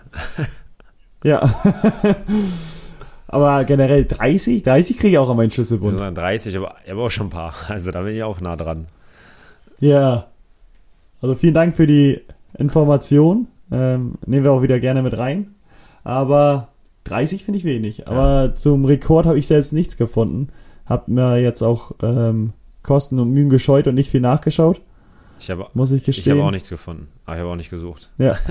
[1.23, 1.41] ja.
[3.27, 4.63] aber generell 30?
[4.63, 5.97] 30 kriege ich auch an meinen Schlüsselbund.
[5.97, 7.53] 30, aber ich habe auch schon ein paar.
[7.69, 8.87] Also da bin ich auch nah dran.
[9.79, 10.27] Ja.
[11.21, 12.21] Also vielen Dank für die
[12.57, 13.47] Information.
[13.71, 15.55] Ähm, nehmen wir auch wieder gerne mit rein.
[16.03, 16.69] Aber
[17.05, 18.07] 30 finde ich wenig.
[18.07, 18.55] Aber ja.
[18.55, 20.49] zum Rekord habe ich selbst nichts gefunden.
[20.85, 24.81] Hab mir jetzt auch ähm, Kosten und Mühen gescheut und nicht viel nachgeschaut.
[25.39, 26.33] Ich habe, muss ich gestehen.
[26.33, 27.07] Ich habe auch nichts gefunden.
[27.25, 28.11] Aber ich habe auch nicht gesucht.
[28.17, 28.35] Ja.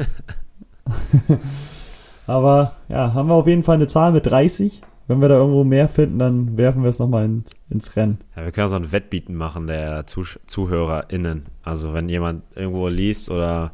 [2.27, 4.83] Aber ja, haben wir auf jeden Fall eine Zahl mit 30.
[5.07, 8.19] Wenn wir da irgendwo mehr finden, dann werfen wir es nochmal ins, ins Rennen.
[8.37, 11.47] Ja, wir können so ein Wettbieten machen der Zuh ZuhörerInnen.
[11.63, 13.73] Also wenn jemand irgendwo liest oder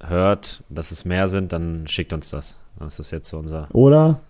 [0.00, 2.58] hört, dass es mehr sind, dann schickt uns das.
[2.78, 3.68] Das ist jetzt so unser.
[3.74, 4.20] Oder,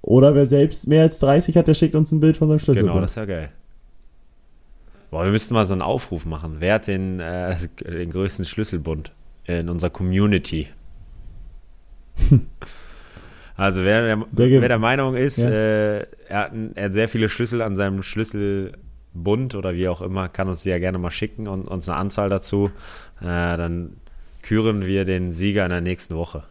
[0.00, 2.82] oder wer selbst mehr als 30 hat, der schickt uns ein Bild von seinem Schlüssel.
[2.82, 3.50] Genau, das ist ja geil.
[5.10, 6.56] Boah, wir müssten mal so einen Aufruf machen.
[6.58, 9.10] Wer hat den, äh, den größten Schlüsselbund
[9.44, 10.68] in unserer Community?
[13.58, 15.50] Also wer der, wer der Meinung ist, ja.
[15.50, 20.28] äh, er, hat, er, hat, sehr viele Schlüssel an seinem Schlüsselbund oder wie auch immer,
[20.28, 22.70] kann uns die ja gerne mal schicken und uns eine Anzahl dazu.
[23.20, 23.96] Äh, dann
[24.42, 26.44] küren wir den Sieger in der nächsten Woche.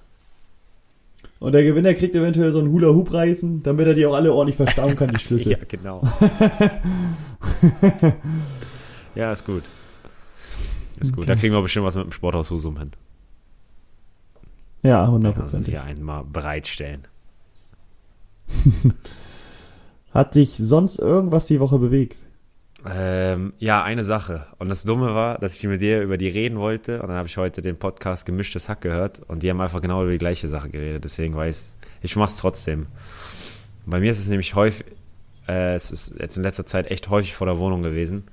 [1.39, 4.97] Und der Gewinner kriegt eventuell so einen Hula-Hoop-Reifen, damit er die auch alle ordentlich verstauen
[4.97, 5.53] kann, die Schlüssel.
[5.53, 6.03] ja, genau.
[9.15, 9.63] ja, ist gut.
[10.99, 11.21] Ist okay.
[11.21, 11.29] gut.
[11.29, 12.91] Da kriegen wir bestimmt was mit dem Sporthaus Husum hin.
[14.87, 15.73] Ja, hundertprozentig.
[15.73, 17.05] Hier einmal bereitstellen.
[20.13, 22.15] Hat dich sonst irgendwas die Woche bewegt?
[22.89, 24.47] Ähm, ja, eine Sache.
[24.59, 27.01] Und das Dumme war, dass ich mit dir über die reden wollte.
[27.01, 29.19] Und dann habe ich heute den Podcast Gemischtes Hack gehört.
[29.27, 31.03] Und die haben einfach genau über die gleiche Sache geredet.
[31.03, 32.87] Deswegen weiß ich, mache es trotzdem.
[33.85, 34.85] Bei mir ist es nämlich häufig,
[35.49, 38.23] äh, es ist jetzt in letzter Zeit echt häufig vor der Wohnung gewesen.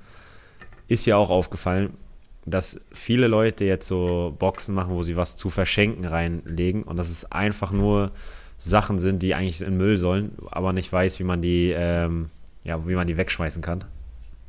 [0.87, 1.97] Ist ja auch aufgefallen,
[2.45, 7.09] dass viele Leute jetzt so Boxen machen, wo sie was zu verschenken reinlegen und dass
[7.09, 8.11] es einfach nur
[8.57, 12.29] Sachen sind, die eigentlich in Müll sollen, aber nicht weiß, wie man die, ähm,
[12.63, 13.83] ja, wie man die wegschmeißen kann.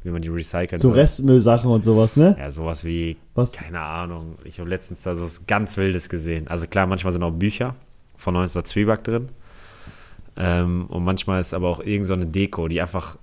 [0.02, 2.36] Wie man die recyceln So Restmüllsachen und sowas, ne?
[2.38, 3.52] Ja, sowas wie, was?
[3.52, 4.36] keine Ahnung.
[4.44, 6.46] Ich habe letztens da so was ganz Wildes gesehen.
[6.46, 7.74] Also klar, manchmal sind auch Bücher
[8.16, 8.64] von 19.
[8.64, 9.30] Zwieback drin.
[10.36, 13.16] Ähm, und manchmal ist aber auch irgend so eine Deko, die einfach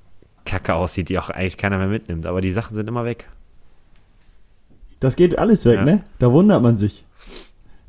[0.45, 2.25] kacke aussieht, die auch eigentlich keiner mehr mitnimmt.
[2.25, 3.29] Aber die Sachen sind immer weg.
[5.03, 5.85] Das geht alles weg, ja.
[5.85, 6.03] ne?
[6.19, 7.05] Da wundert man sich.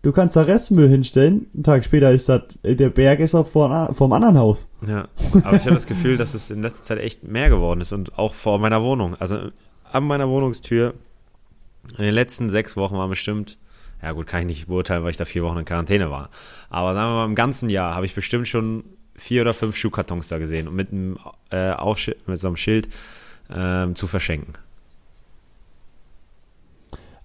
[0.02, 3.94] Du kannst da Restmüll hinstellen, einen Tag später ist das, der Berg ist auch vor,
[3.94, 4.68] vom anderen Haus.
[4.86, 5.08] Ja,
[5.44, 8.18] aber ich habe das Gefühl, dass es in letzter Zeit echt mehr geworden ist und
[8.18, 9.14] auch vor meiner Wohnung.
[9.18, 9.50] Also
[9.92, 10.94] an meiner Wohnungstür
[11.96, 13.58] in den letzten sechs Wochen war bestimmt,
[14.02, 16.30] ja gut, kann ich nicht beurteilen, weil ich da vier Wochen in Quarantäne war.
[16.68, 20.28] Aber sagen wir mal, im ganzen Jahr habe ich bestimmt schon vier oder fünf Schuhkartons
[20.28, 21.16] da gesehen und mit einem
[21.50, 21.74] äh,
[22.26, 22.88] mit so einem Schild
[23.50, 24.54] ähm, zu verschenken.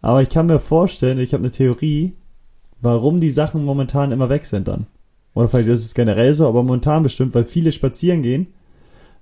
[0.01, 2.13] Aber ich kann mir vorstellen, ich habe eine Theorie,
[2.81, 4.88] warum die Sachen momentan immer weg sind dann.
[5.33, 8.47] Oder vielleicht ist es generell so, aber momentan bestimmt, weil viele spazieren gehen,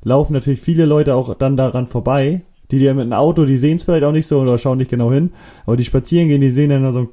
[0.04, 2.44] laufen natürlich viele Leute auch dann daran vorbei.
[2.72, 4.90] Die, die mit einem Auto, die sehen es vielleicht auch nicht so oder schauen nicht
[4.90, 5.32] genau hin,
[5.66, 7.10] aber die spazieren gehen, die sehen dann so einen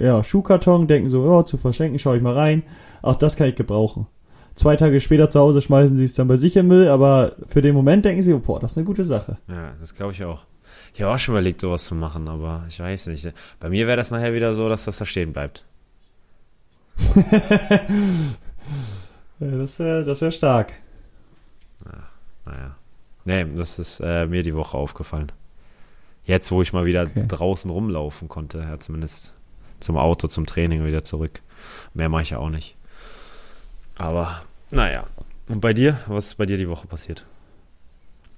[0.00, 2.62] ja, Schuhkarton, denken so, ja, zu verschenken, schaue ich mal rein.
[3.02, 4.06] Auch das kann ich gebrauchen.
[4.54, 7.62] Zwei Tage später zu Hause schmeißen sie es dann bei sich im Müll, aber für
[7.62, 9.38] den Moment denken sie, oh, boah, das ist eine gute Sache.
[9.48, 10.44] Ja, das glaube ich auch.
[10.98, 13.32] Ich habe auch schon überlegt, sowas zu machen, aber ich weiß nicht.
[13.60, 15.64] Bei mir wäre das nachher wieder so, dass das da stehen bleibt.
[19.38, 20.72] das wäre das wär stark.
[21.84, 22.02] Ja,
[22.46, 22.74] naja.
[23.24, 25.30] Nee, das ist äh, mir die Woche aufgefallen.
[26.24, 27.26] Jetzt, wo ich mal wieder okay.
[27.28, 29.34] draußen rumlaufen konnte, ja, zumindest
[29.78, 31.42] zum Auto, zum Training wieder zurück.
[31.94, 32.74] Mehr mache ich ja auch nicht.
[33.94, 35.06] Aber, naja.
[35.46, 36.00] Und bei dir?
[36.08, 37.24] Was ist bei dir die Woche passiert?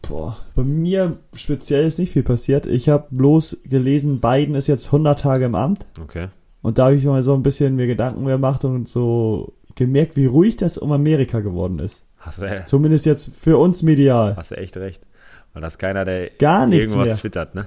[0.03, 2.67] Boah, bei mir speziell ist nicht viel passiert.
[2.67, 5.87] Ich habe bloß gelesen, Biden ist jetzt 100 Tage im Amt.
[6.03, 6.29] Okay.
[6.63, 10.27] Und da habe ich mal so ein bisschen mir Gedanken gemacht und so gemerkt, wie
[10.27, 12.05] ruhig das um Amerika geworden ist.
[12.19, 14.37] Hast du, äh, Zumindest jetzt für uns medial.
[14.37, 15.07] hast du echt recht.
[15.53, 17.17] Weil das keiner, der Gar nichts irgendwas mehr.
[17.17, 17.67] twittert, ne?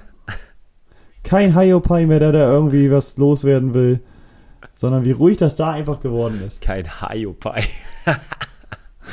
[1.22, 4.00] Kein Hiopai mehr, der da irgendwie was loswerden will.
[4.74, 6.60] Sondern wie ruhig das da einfach geworden ist.
[6.60, 7.64] Kein Hiopai.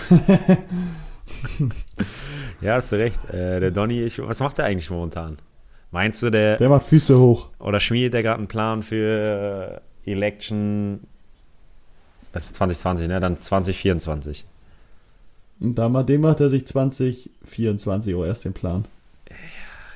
[2.61, 3.23] ja, hast du recht.
[3.29, 5.37] Äh, der Donny, ich, was macht er eigentlich momentan?
[5.91, 7.49] Meinst du, der, Der macht Füße hoch.
[7.59, 11.01] oder schmiedet der gerade einen Plan für äh, Election,
[12.33, 13.19] das ist 2020, ne?
[13.19, 14.45] Dann 2024.
[15.59, 18.85] Und da mal, dem macht er sich 2024 Uhr erst den Plan.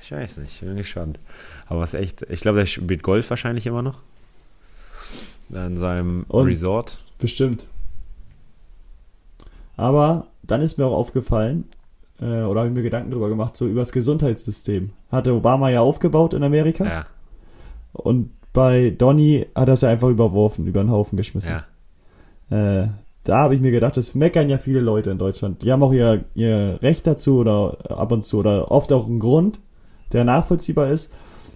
[0.01, 1.17] Ich weiß nicht, bin gespannt.
[1.67, 4.01] Aber es ist echt, ich glaube, der spielt Golf wahrscheinlich immer noch.
[5.49, 6.97] In seinem Und- Resort.
[7.17, 7.65] Bestimmt.
[9.77, 11.65] Aber dann ist mir auch aufgefallen,
[12.19, 14.91] äh, oder habe ich mir Gedanken drüber gemacht, so über das Gesundheitssystem.
[15.11, 16.85] Hatte Obama ja aufgebaut in Amerika.
[16.85, 17.05] Ja,
[17.93, 21.61] Und bei Donny hat er es ja einfach überworfen, über den Haufen geschmissen.
[22.49, 22.83] ja.
[22.83, 22.89] Äh,
[23.25, 25.63] da habe ich mir gedacht, das meckern ja viele Leute in Deutschland.
[25.63, 29.19] Die haben auch ihr, ihr Recht dazu oder ab und zu oder oft auch einen
[29.19, 29.59] Grund,
[30.13, 31.11] der nachvollziehbar ist.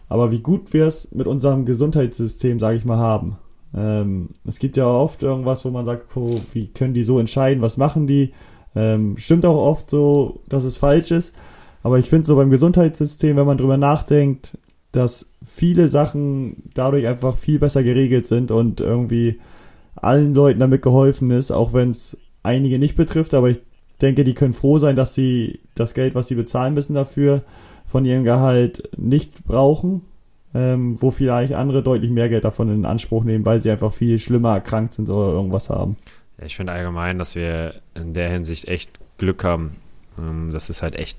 [0.10, 3.38] Aber wie gut wir es mit unserem Gesundheitssystem, sage ich mal, haben.
[3.76, 7.62] Ähm, es gibt ja oft irgendwas, wo man sagt, oh, wie können die so entscheiden,
[7.62, 8.34] was machen die?
[8.76, 11.36] Ähm, stimmt auch oft so, dass es falsch ist.
[11.84, 14.58] Aber ich finde so beim Gesundheitssystem, wenn man drüber nachdenkt,
[14.92, 19.40] dass viele Sachen dadurch einfach viel besser geregelt sind und irgendwie
[19.96, 23.60] allen Leuten damit geholfen ist, auch wenn es einige nicht betrifft, aber ich
[24.02, 27.44] denke, die können froh sein, dass sie das Geld, was sie bezahlen müssen dafür,
[27.86, 30.02] von ihrem Gehalt nicht brauchen,
[30.54, 34.18] ähm, wo vielleicht andere deutlich mehr Geld davon in Anspruch nehmen, weil sie einfach viel
[34.20, 35.96] schlimmer erkrankt sind oder irgendwas haben.
[36.40, 39.76] Ja, Ich finde allgemein, dass wir in der Hinsicht echt Glück haben.
[40.18, 41.18] Ähm, Das ist halt echt,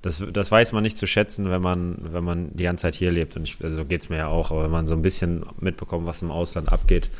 [0.00, 3.10] das, das weiß man nicht zu schätzen, wenn man, wenn man die ganze Zeit hier
[3.10, 3.36] lebt.
[3.36, 5.44] Und ich, also so geht es mir ja auch, aber wenn man so ein bisschen
[5.60, 7.10] mitbekommt, was im Ausland abgeht,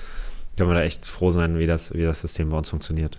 [0.57, 3.19] können wir da echt froh sein, wie das, wie das System bei uns funktioniert.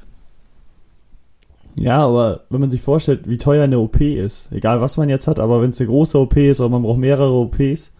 [1.75, 5.27] Ja, aber wenn man sich vorstellt, wie teuer eine OP ist, egal was man jetzt
[5.27, 7.91] hat, aber wenn es eine große OP ist oder man braucht mehrere OPs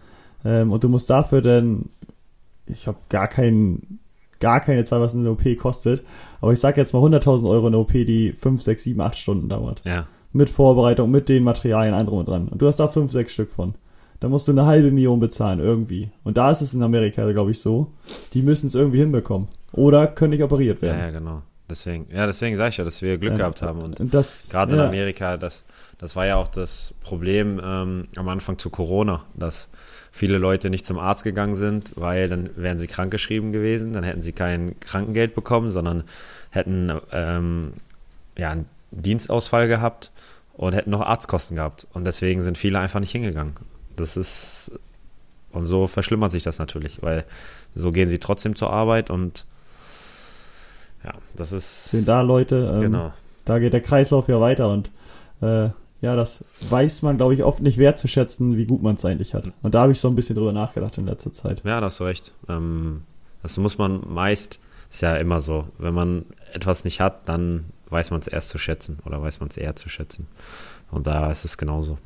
[0.44, 1.88] ähm, und du musst dafür dann,
[2.66, 3.98] ich habe gar keinen,
[4.40, 6.02] gar keine Zahl, was eine OP kostet,
[6.40, 9.48] aber ich sag jetzt mal 100.000 Euro eine OP, die 5, 6, 7, 8 Stunden
[9.48, 9.82] dauert.
[9.84, 12.48] Ja, Mit Vorbereitung, mit den Materialien, allem drum und dran.
[12.48, 13.74] Und du hast da 5, 6 Stück von.
[14.20, 16.10] Da musst du eine halbe Million bezahlen, irgendwie.
[16.22, 17.88] Und da ist es in Amerika, glaube ich, so.
[18.32, 19.48] Die müssen es irgendwie hinbekommen.
[19.72, 21.00] Oder können nicht operiert ja, werden.
[21.00, 21.42] ja, genau.
[21.68, 23.38] Deswegen, ja, deswegen sage ich ja, dass wir Glück Ja.
[23.38, 23.80] gehabt haben.
[23.80, 24.86] Und Und Gerade in ja.
[24.86, 25.64] Amerika, das,
[25.98, 29.68] das war ja auch das Problem ähm, am Anfang zu Corona, dass
[30.14, 34.22] viele Leute nicht zum Arzt gegangen sind, weil dann wären sie krankgeschrieben gewesen, dann hätten
[34.22, 36.04] sie kein Krankengeld bekommen, sondern
[36.50, 37.72] hätten ähm,
[38.38, 40.12] ja, einen Dienstausfall gehabt
[40.52, 41.88] und hätten noch Arztkosten gehabt.
[41.94, 43.56] Und deswegen sind viele einfach nicht hingegangen.
[43.96, 44.70] Das ist,
[45.50, 47.24] und so verschlimmert sich das natürlich, weil
[47.74, 49.44] so gehen sie trotzdem zur Arbeit und
[51.02, 51.90] ja, das ist.
[51.90, 53.12] sind da Leute, ähm, Genau.
[53.44, 54.92] da geht der Kreislauf ja weiter und
[55.42, 55.70] äh,
[56.04, 59.50] ja, das weiß man, glaube ich, oft nicht wertzuschätzen, wie gut man es eigentlich hat.
[59.62, 61.62] Und da habe ich so ein bisschen drüber nachgedacht in letzter Zeit.
[61.64, 62.32] Ja, da hast du recht.
[62.48, 63.02] Ähm,
[63.42, 68.10] das muss man meist, ist ja immer so, wenn man etwas nicht hat, dann weiß
[68.10, 70.28] man es erst zu schätzen oder weiß man es eher zu schätzen.
[70.90, 71.98] Und da ist es genauso.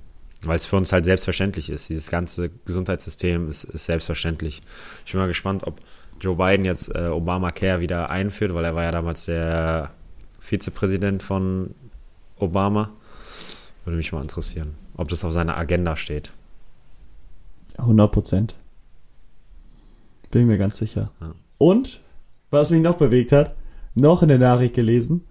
[0.42, 1.88] Weil es für uns halt selbstverständlich ist.
[1.88, 4.62] Dieses ganze Gesundheitssystem ist, ist selbstverständlich.
[5.04, 5.80] Ich bin mal gespannt, ob
[6.20, 9.90] Joe Biden jetzt äh, Obamacare wieder einführt, weil er war ja damals der
[10.38, 11.74] Vizepräsident von
[12.36, 12.92] Obama.
[13.88, 16.30] Würde mich mal interessieren, ob das auf seiner Agenda steht.
[17.78, 18.54] 100 Prozent.
[20.30, 21.10] Bin mir ganz sicher.
[21.22, 21.32] Ja.
[21.56, 22.02] Und,
[22.50, 23.54] was mich noch bewegt hat,
[23.94, 25.24] noch in der Nachricht gelesen,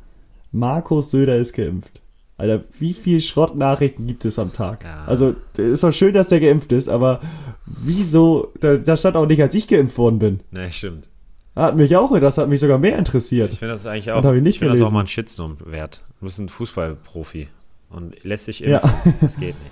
[0.52, 2.02] Markus Söder ist geimpft.
[2.36, 4.84] Alter, wie viel Schrottnachrichten gibt es am Tag?
[4.84, 5.06] Ja.
[5.06, 7.22] Also, ist doch schön, dass der geimpft ist, aber
[7.68, 10.40] wieso, da, da stand auch nicht, als ich geimpft worden bin.
[10.50, 11.10] Ne, stimmt.
[11.56, 13.54] Hat mich auch, das hat mich sogar mehr interessiert.
[13.54, 16.02] Ich finde das eigentlich auch, hab ich nicht ich das auch mal ein Shitstorm wert.
[16.20, 17.50] Du bist ein Fußballprofi
[17.90, 18.80] und lässt sich Ja.
[18.80, 19.14] impfen.
[19.22, 19.72] Das geht nicht.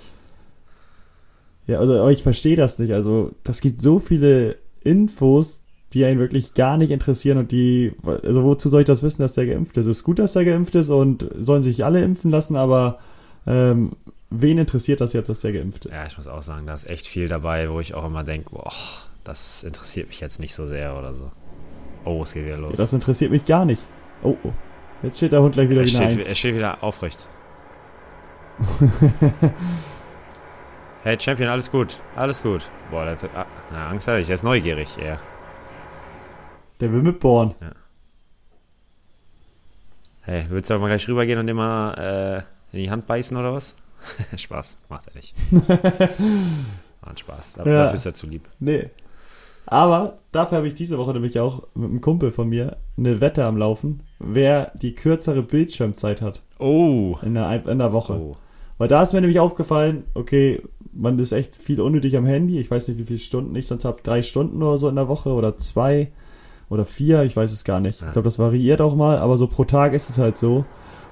[1.68, 2.92] Ja, also aber ich verstehe das nicht.
[2.92, 8.44] Also, das gibt so viele Infos, die einen wirklich gar nicht interessieren und die, also
[8.44, 9.86] wozu soll ich das wissen, dass der geimpft ist?
[9.86, 13.00] Es ist gut, dass der geimpft ist und sollen sich alle impfen lassen, aber
[13.48, 13.96] ähm,
[14.30, 15.96] wen interessiert das jetzt, dass der geimpft ist?
[15.96, 18.50] Ja, ich muss auch sagen, da ist echt viel dabei, wo ich auch immer denke,
[18.50, 18.70] boah,
[19.24, 21.32] das interessiert mich jetzt nicht so sehr oder so.
[22.04, 22.76] Oh, es geht wieder los.
[22.76, 23.82] Das interessiert mich gar nicht.
[24.22, 24.52] Oh, oh.
[25.02, 27.26] Jetzt steht der Hund gleich wieder er, wie eine steht, er steht wieder aufrecht.
[31.02, 32.68] hey Champion, alles gut, alles gut.
[32.90, 35.18] Boah, der, hat- ah, na, Angst hatte ich, der ist neugierig, eher.
[36.80, 37.54] Der will mitbohren.
[40.22, 41.94] Hey, willst du aber mal gleich rübergehen und immer
[42.72, 43.76] äh, in die Hand beißen oder was?
[44.36, 45.34] Spaß, macht er nicht.
[45.52, 47.60] War ein Spaß.
[47.60, 47.82] Aber Ja.
[47.84, 48.48] Dafür ist er zu lieb.
[48.58, 48.90] Nee.
[49.68, 53.44] Aber dafür habe ich diese Woche nämlich auch mit einem Kumpel von mir eine Wette
[53.44, 57.18] am Laufen, wer die kürzere Bildschirmzeit hat Oh.
[57.22, 58.12] in der, in der Woche.
[58.14, 58.36] oh.
[58.78, 60.62] Weil da ist mir nämlich aufgefallen, okay,
[60.92, 62.58] man ist echt viel unnötig am Handy.
[62.58, 64.02] Ich weiß nicht, wie viele Stunden ich sonst habe.
[64.02, 66.10] Drei Stunden oder so in der Woche oder zwei
[66.68, 68.02] oder vier, ich weiß es gar nicht.
[68.02, 70.64] Ich glaube, das variiert auch mal, aber so pro Tag ist es halt so.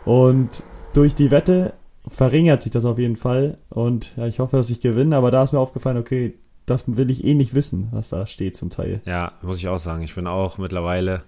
[0.04, 0.62] Und
[0.94, 1.74] durch die Wette
[2.06, 3.58] verringert sich das auf jeden Fall.
[3.70, 6.34] Und ja, ich hoffe, dass ich gewinne, aber da ist mir aufgefallen, okay,
[6.66, 9.00] das will ich eh nicht wissen, was da steht zum Teil.
[9.04, 10.02] Ja, muss ich auch sagen.
[10.02, 11.22] Ich bin auch mittlerweile,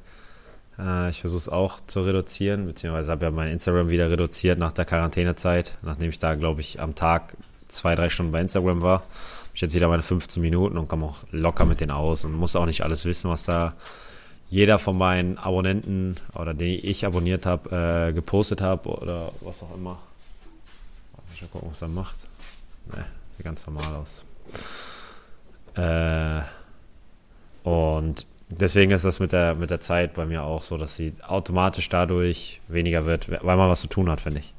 [0.79, 4.85] ich versuche es auch zu reduzieren, beziehungsweise habe ja mein Instagram wieder reduziert nach der
[4.85, 7.37] Quarantänezeit, nachdem ich da, glaube ich, am Tag
[7.69, 9.01] zwei, drei Stunden bei Instagram war.
[9.01, 12.33] Hab ich jetzt wieder meine 15 Minuten und komme auch locker mit denen aus und
[12.33, 13.75] muss auch nicht alles wissen, was da
[14.49, 19.75] jeder von meinen Abonnenten oder den ich abonniert habe, äh, gepostet habe oder was auch
[19.75, 19.99] immer.
[21.41, 22.29] Mal gucken, was er macht.
[22.87, 23.05] Ne,
[23.37, 24.23] sieht ganz normal aus.
[25.75, 26.41] Äh,
[27.69, 31.15] und deswegen ist das mit der, mit der Zeit bei mir auch so, dass sie
[31.27, 34.53] automatisch dadurch weniger wird, weil man was zu tun hat, finde ich.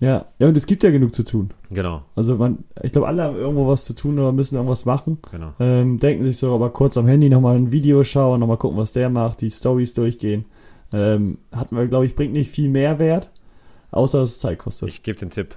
[0.00, 1.50] Ja, ja, und es gibt ja genug zu tun.
[1.70, 5.18] Genau, Also man, ich glaube, alle haben irgendwo was zu tun oder müssen irgendwas machen.
[5.30, 5.54] genau.
[5.60, 8.92] Ähm, denken sich so, aber kurz am Handy nochmal ein Video schauen, nochmal gucken, was
[8.92, 10.44] der macht, die Stories durchgehen.
[10.92, 13.30] Ähm, hat man, glaube ich, bringt nicht viel Mehrwert,
[13.92, 14.88] außer dass es Zeit kostet.
[14.88, 15.54] Ich gebe den Tipp.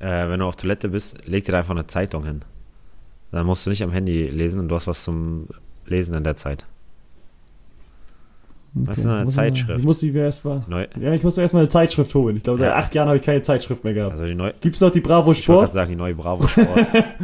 [0.00, 2.42] Äh, wenn du auf Toilette bist, leg dir da einfach eine Zeitung hin.
[3.30, 5.46] Dann musst du nicht am Handy lesen und du hast was zum
[5.86, 6.64] Lesen in der Zeit.
[8.74, 9.78] was ist denn eine muss Zeitschrift?
[9.80, 10.64] Ich muss die erstmal.
[11.00, 12.36] Ja, ich muss mir erstmal eine Zeitschrift holen.
[12.36, 12.76] Ich glaube, seit Ja.
[12.76, 14.12] acht Jahren habe ich keine Zeitschrift mehr gehabt.
[14.12, 15.72] also die neue, Gibt's noch die Bravo ich wollte gerade Sport?
[15.72, 16.68] sagen, die neue Bravo Sport.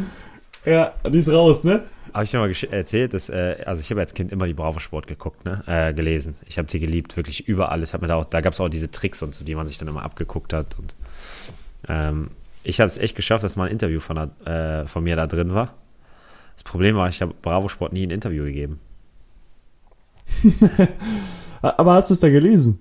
[0.63, 1.81] Ja, die ist raus, ne?
[2.13, 4.77] Habe ich dir mal erzählt, dass, äh, also ich habe als Kind immer die Bravo
[4.77, 5.63] Sport geguckt, ne?
[5.65, 6.35] Äh, gelesen.
[6.45, 7.95] Ich habe die geliebt, wirklich über alles.
[7.95, 9.79] Hab mir da auch, da gab es auch diese Tricks und so, die man sich
[9.79, 10.77] dann immer abgeguckt hat.
[10.77, 10.93] Und
[11.89, 12.29] ähm,
[12.63, 15.55] ich habe es echt geschafft, dass mal ein Interview von, äh, von mir da drin
[15.55, 15.73] war.
[16.61, 18.79] Das Problem war, ich habe Bravo Sport nie ein Interview gegeben.
[21.61, 22.79] Aber hast du es da gelesen?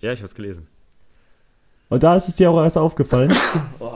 [0.00, 0.66] Ja, ich habe es gelesen.
[1.88, 3.34] Und da ist es dir auch erst aufgefallen.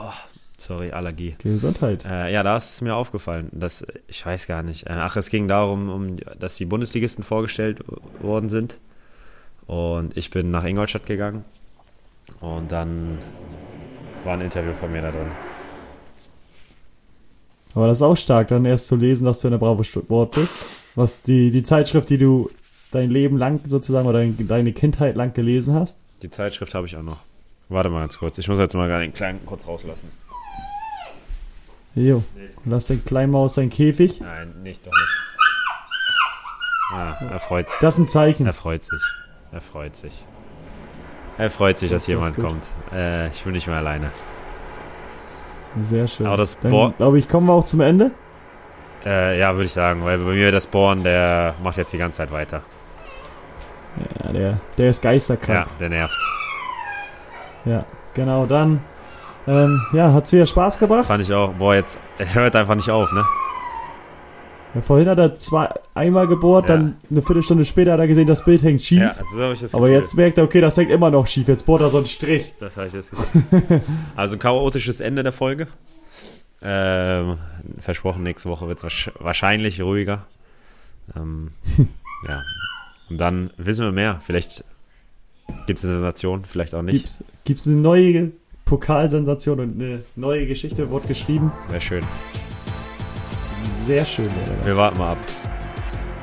[0.58, 1.36] Sorry, Allergie.
[1.42, 2.06] Gesundheit.
[2.06, 3.50] Äh, ja, da ist es mir aufgefallen.
[3.52, 4.86] Dass, ich weiß gar nicht.
[4.86, 7.84] Äh, ach, es ging darum, um, dass die Bundesligisten vorgestellt
[8.20, 8.78] worden sind.
[9.66, 11.44] Und ich bin nach Ingolstadt gegangen.
[12.40, 13.18] Und dann
[14.24, 15.30] war ein Interview von mir da drin.
[17.76, 20.32] Aber das ist auch stark, dann erst zu lesen, dass du in der Bravo Sport
[20.34, 20.54] bist.
[20.94, 22.50] Was die, die Zeitschrift, die du
[22.90, 25.98] dein Leben lang sozusagen oder dein, deine Kindheit lang gelesen hast.
[26.22, 27.18] Die Zeitschrift habe ich auch noch.
[27.68, 28.38] Warte mal ganz kurz.
[28.38, 30.08] Ich muss jetzt mal den Kleinen kurz rauslassen.
[31.94, 32.22] Jo.
[32.64, 34.20] Lass den kleinen Maus sein Käfig.
[34.20, 35.20] Nein, nicht, doch nicht.
[36.94, 38.46] Ah, er freut, Das ist ein Zeichen.
[38.46, 39.02] er freut sich.
[39.52, 40.12] Er freut sich.
[41.36, 42.46] Er freut sich, dass Das ist jemand gut.
[42.46, 42.68] kommt.
[42.92, 44.10] Äh, ich bin nicht mehr alleine.
[45.80, 46.26] Sehr schön.
[46.26, 48.10] Aber das Bohr- glaube ich, kommen wir auch zum Ende.
[49.04, 52.18] Äh, ja, würde ich sagen, weil bei mir der Spawn, der macht jetzt die ganze
[52.18, 52.62] Zeit weiter.
[54.24, 55.66] Ja, der, der ist geisterkrank.
[55.68, 56.16] Ja, der nervt.
[57.64, 58.46] Ja, genau.
[58.46, 58.80] Dann,
[59.46, 61.06] ähm, ja, hat's wieder Spaß gebracht.
[61.06, 61.52] Fand ich auch.
[61.52, 63.24] Boah, jetzt hört einfach nicht auf, ne?
[64.74, 66.76] Ja, vorhin hat er zwei, einmal gebohrt, Ja.
[66.76, 69.00] dann eine Viertelstunde später hat er gesehen, das Bild hängt schief.
[69.00, 70.00] Ja, so habe ich das aber Gefühl.
[70.00, 71.48] jetzt merkt er, okay, das hängt immer noch schief.
[71.48, 72.52] Jetzt bohrt er so einen Strich.
[72.60, 73.80] Das habe ich das Gefühl.
[74.16, 75.68] Also ein chaotisches Ende der Folge.
[76.62, 77.36] Ähm,
[77.78, 80.26] versprochen, nächste Woche wird es wahrscheinlich ruhiger.
[81.16, 81.48] Ähm,
[82.28, 82.42] ja.
[83.08, 84.20] Und dann wissen wir mehr.
[84.24, 84.64] Vielleicht
[85.66, 86.94] gibt es eine Sensation, vielleicht auch nicht.
[86.96, 88.32] Gibt's, gibt's eine neue
[88.64, 91.52] Pokalsensation und eine neue Geschichte, wurde geschrieben.
[91.68, 92.04] Wäre schön.
[93.86, 94.66] Sehr schön, wäre das.
[94.66, 95.18] Wir warten mal ab.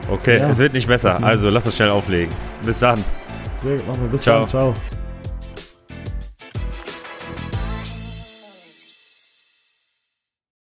[0.09, 0.49] Okay, Ja.
[0.49, 1.23] es wird nicht besser.
[1.23, 2.33] Also lass uns schnell auflegen.
[2.63, 3.03] Bis dann.
[3.57, 4.09] Sehr gut, machen wir.
[4.09, 4.39] Bis Ciao.
[4.41, 4.49] dann.
[4.49, 4.73] Ciao.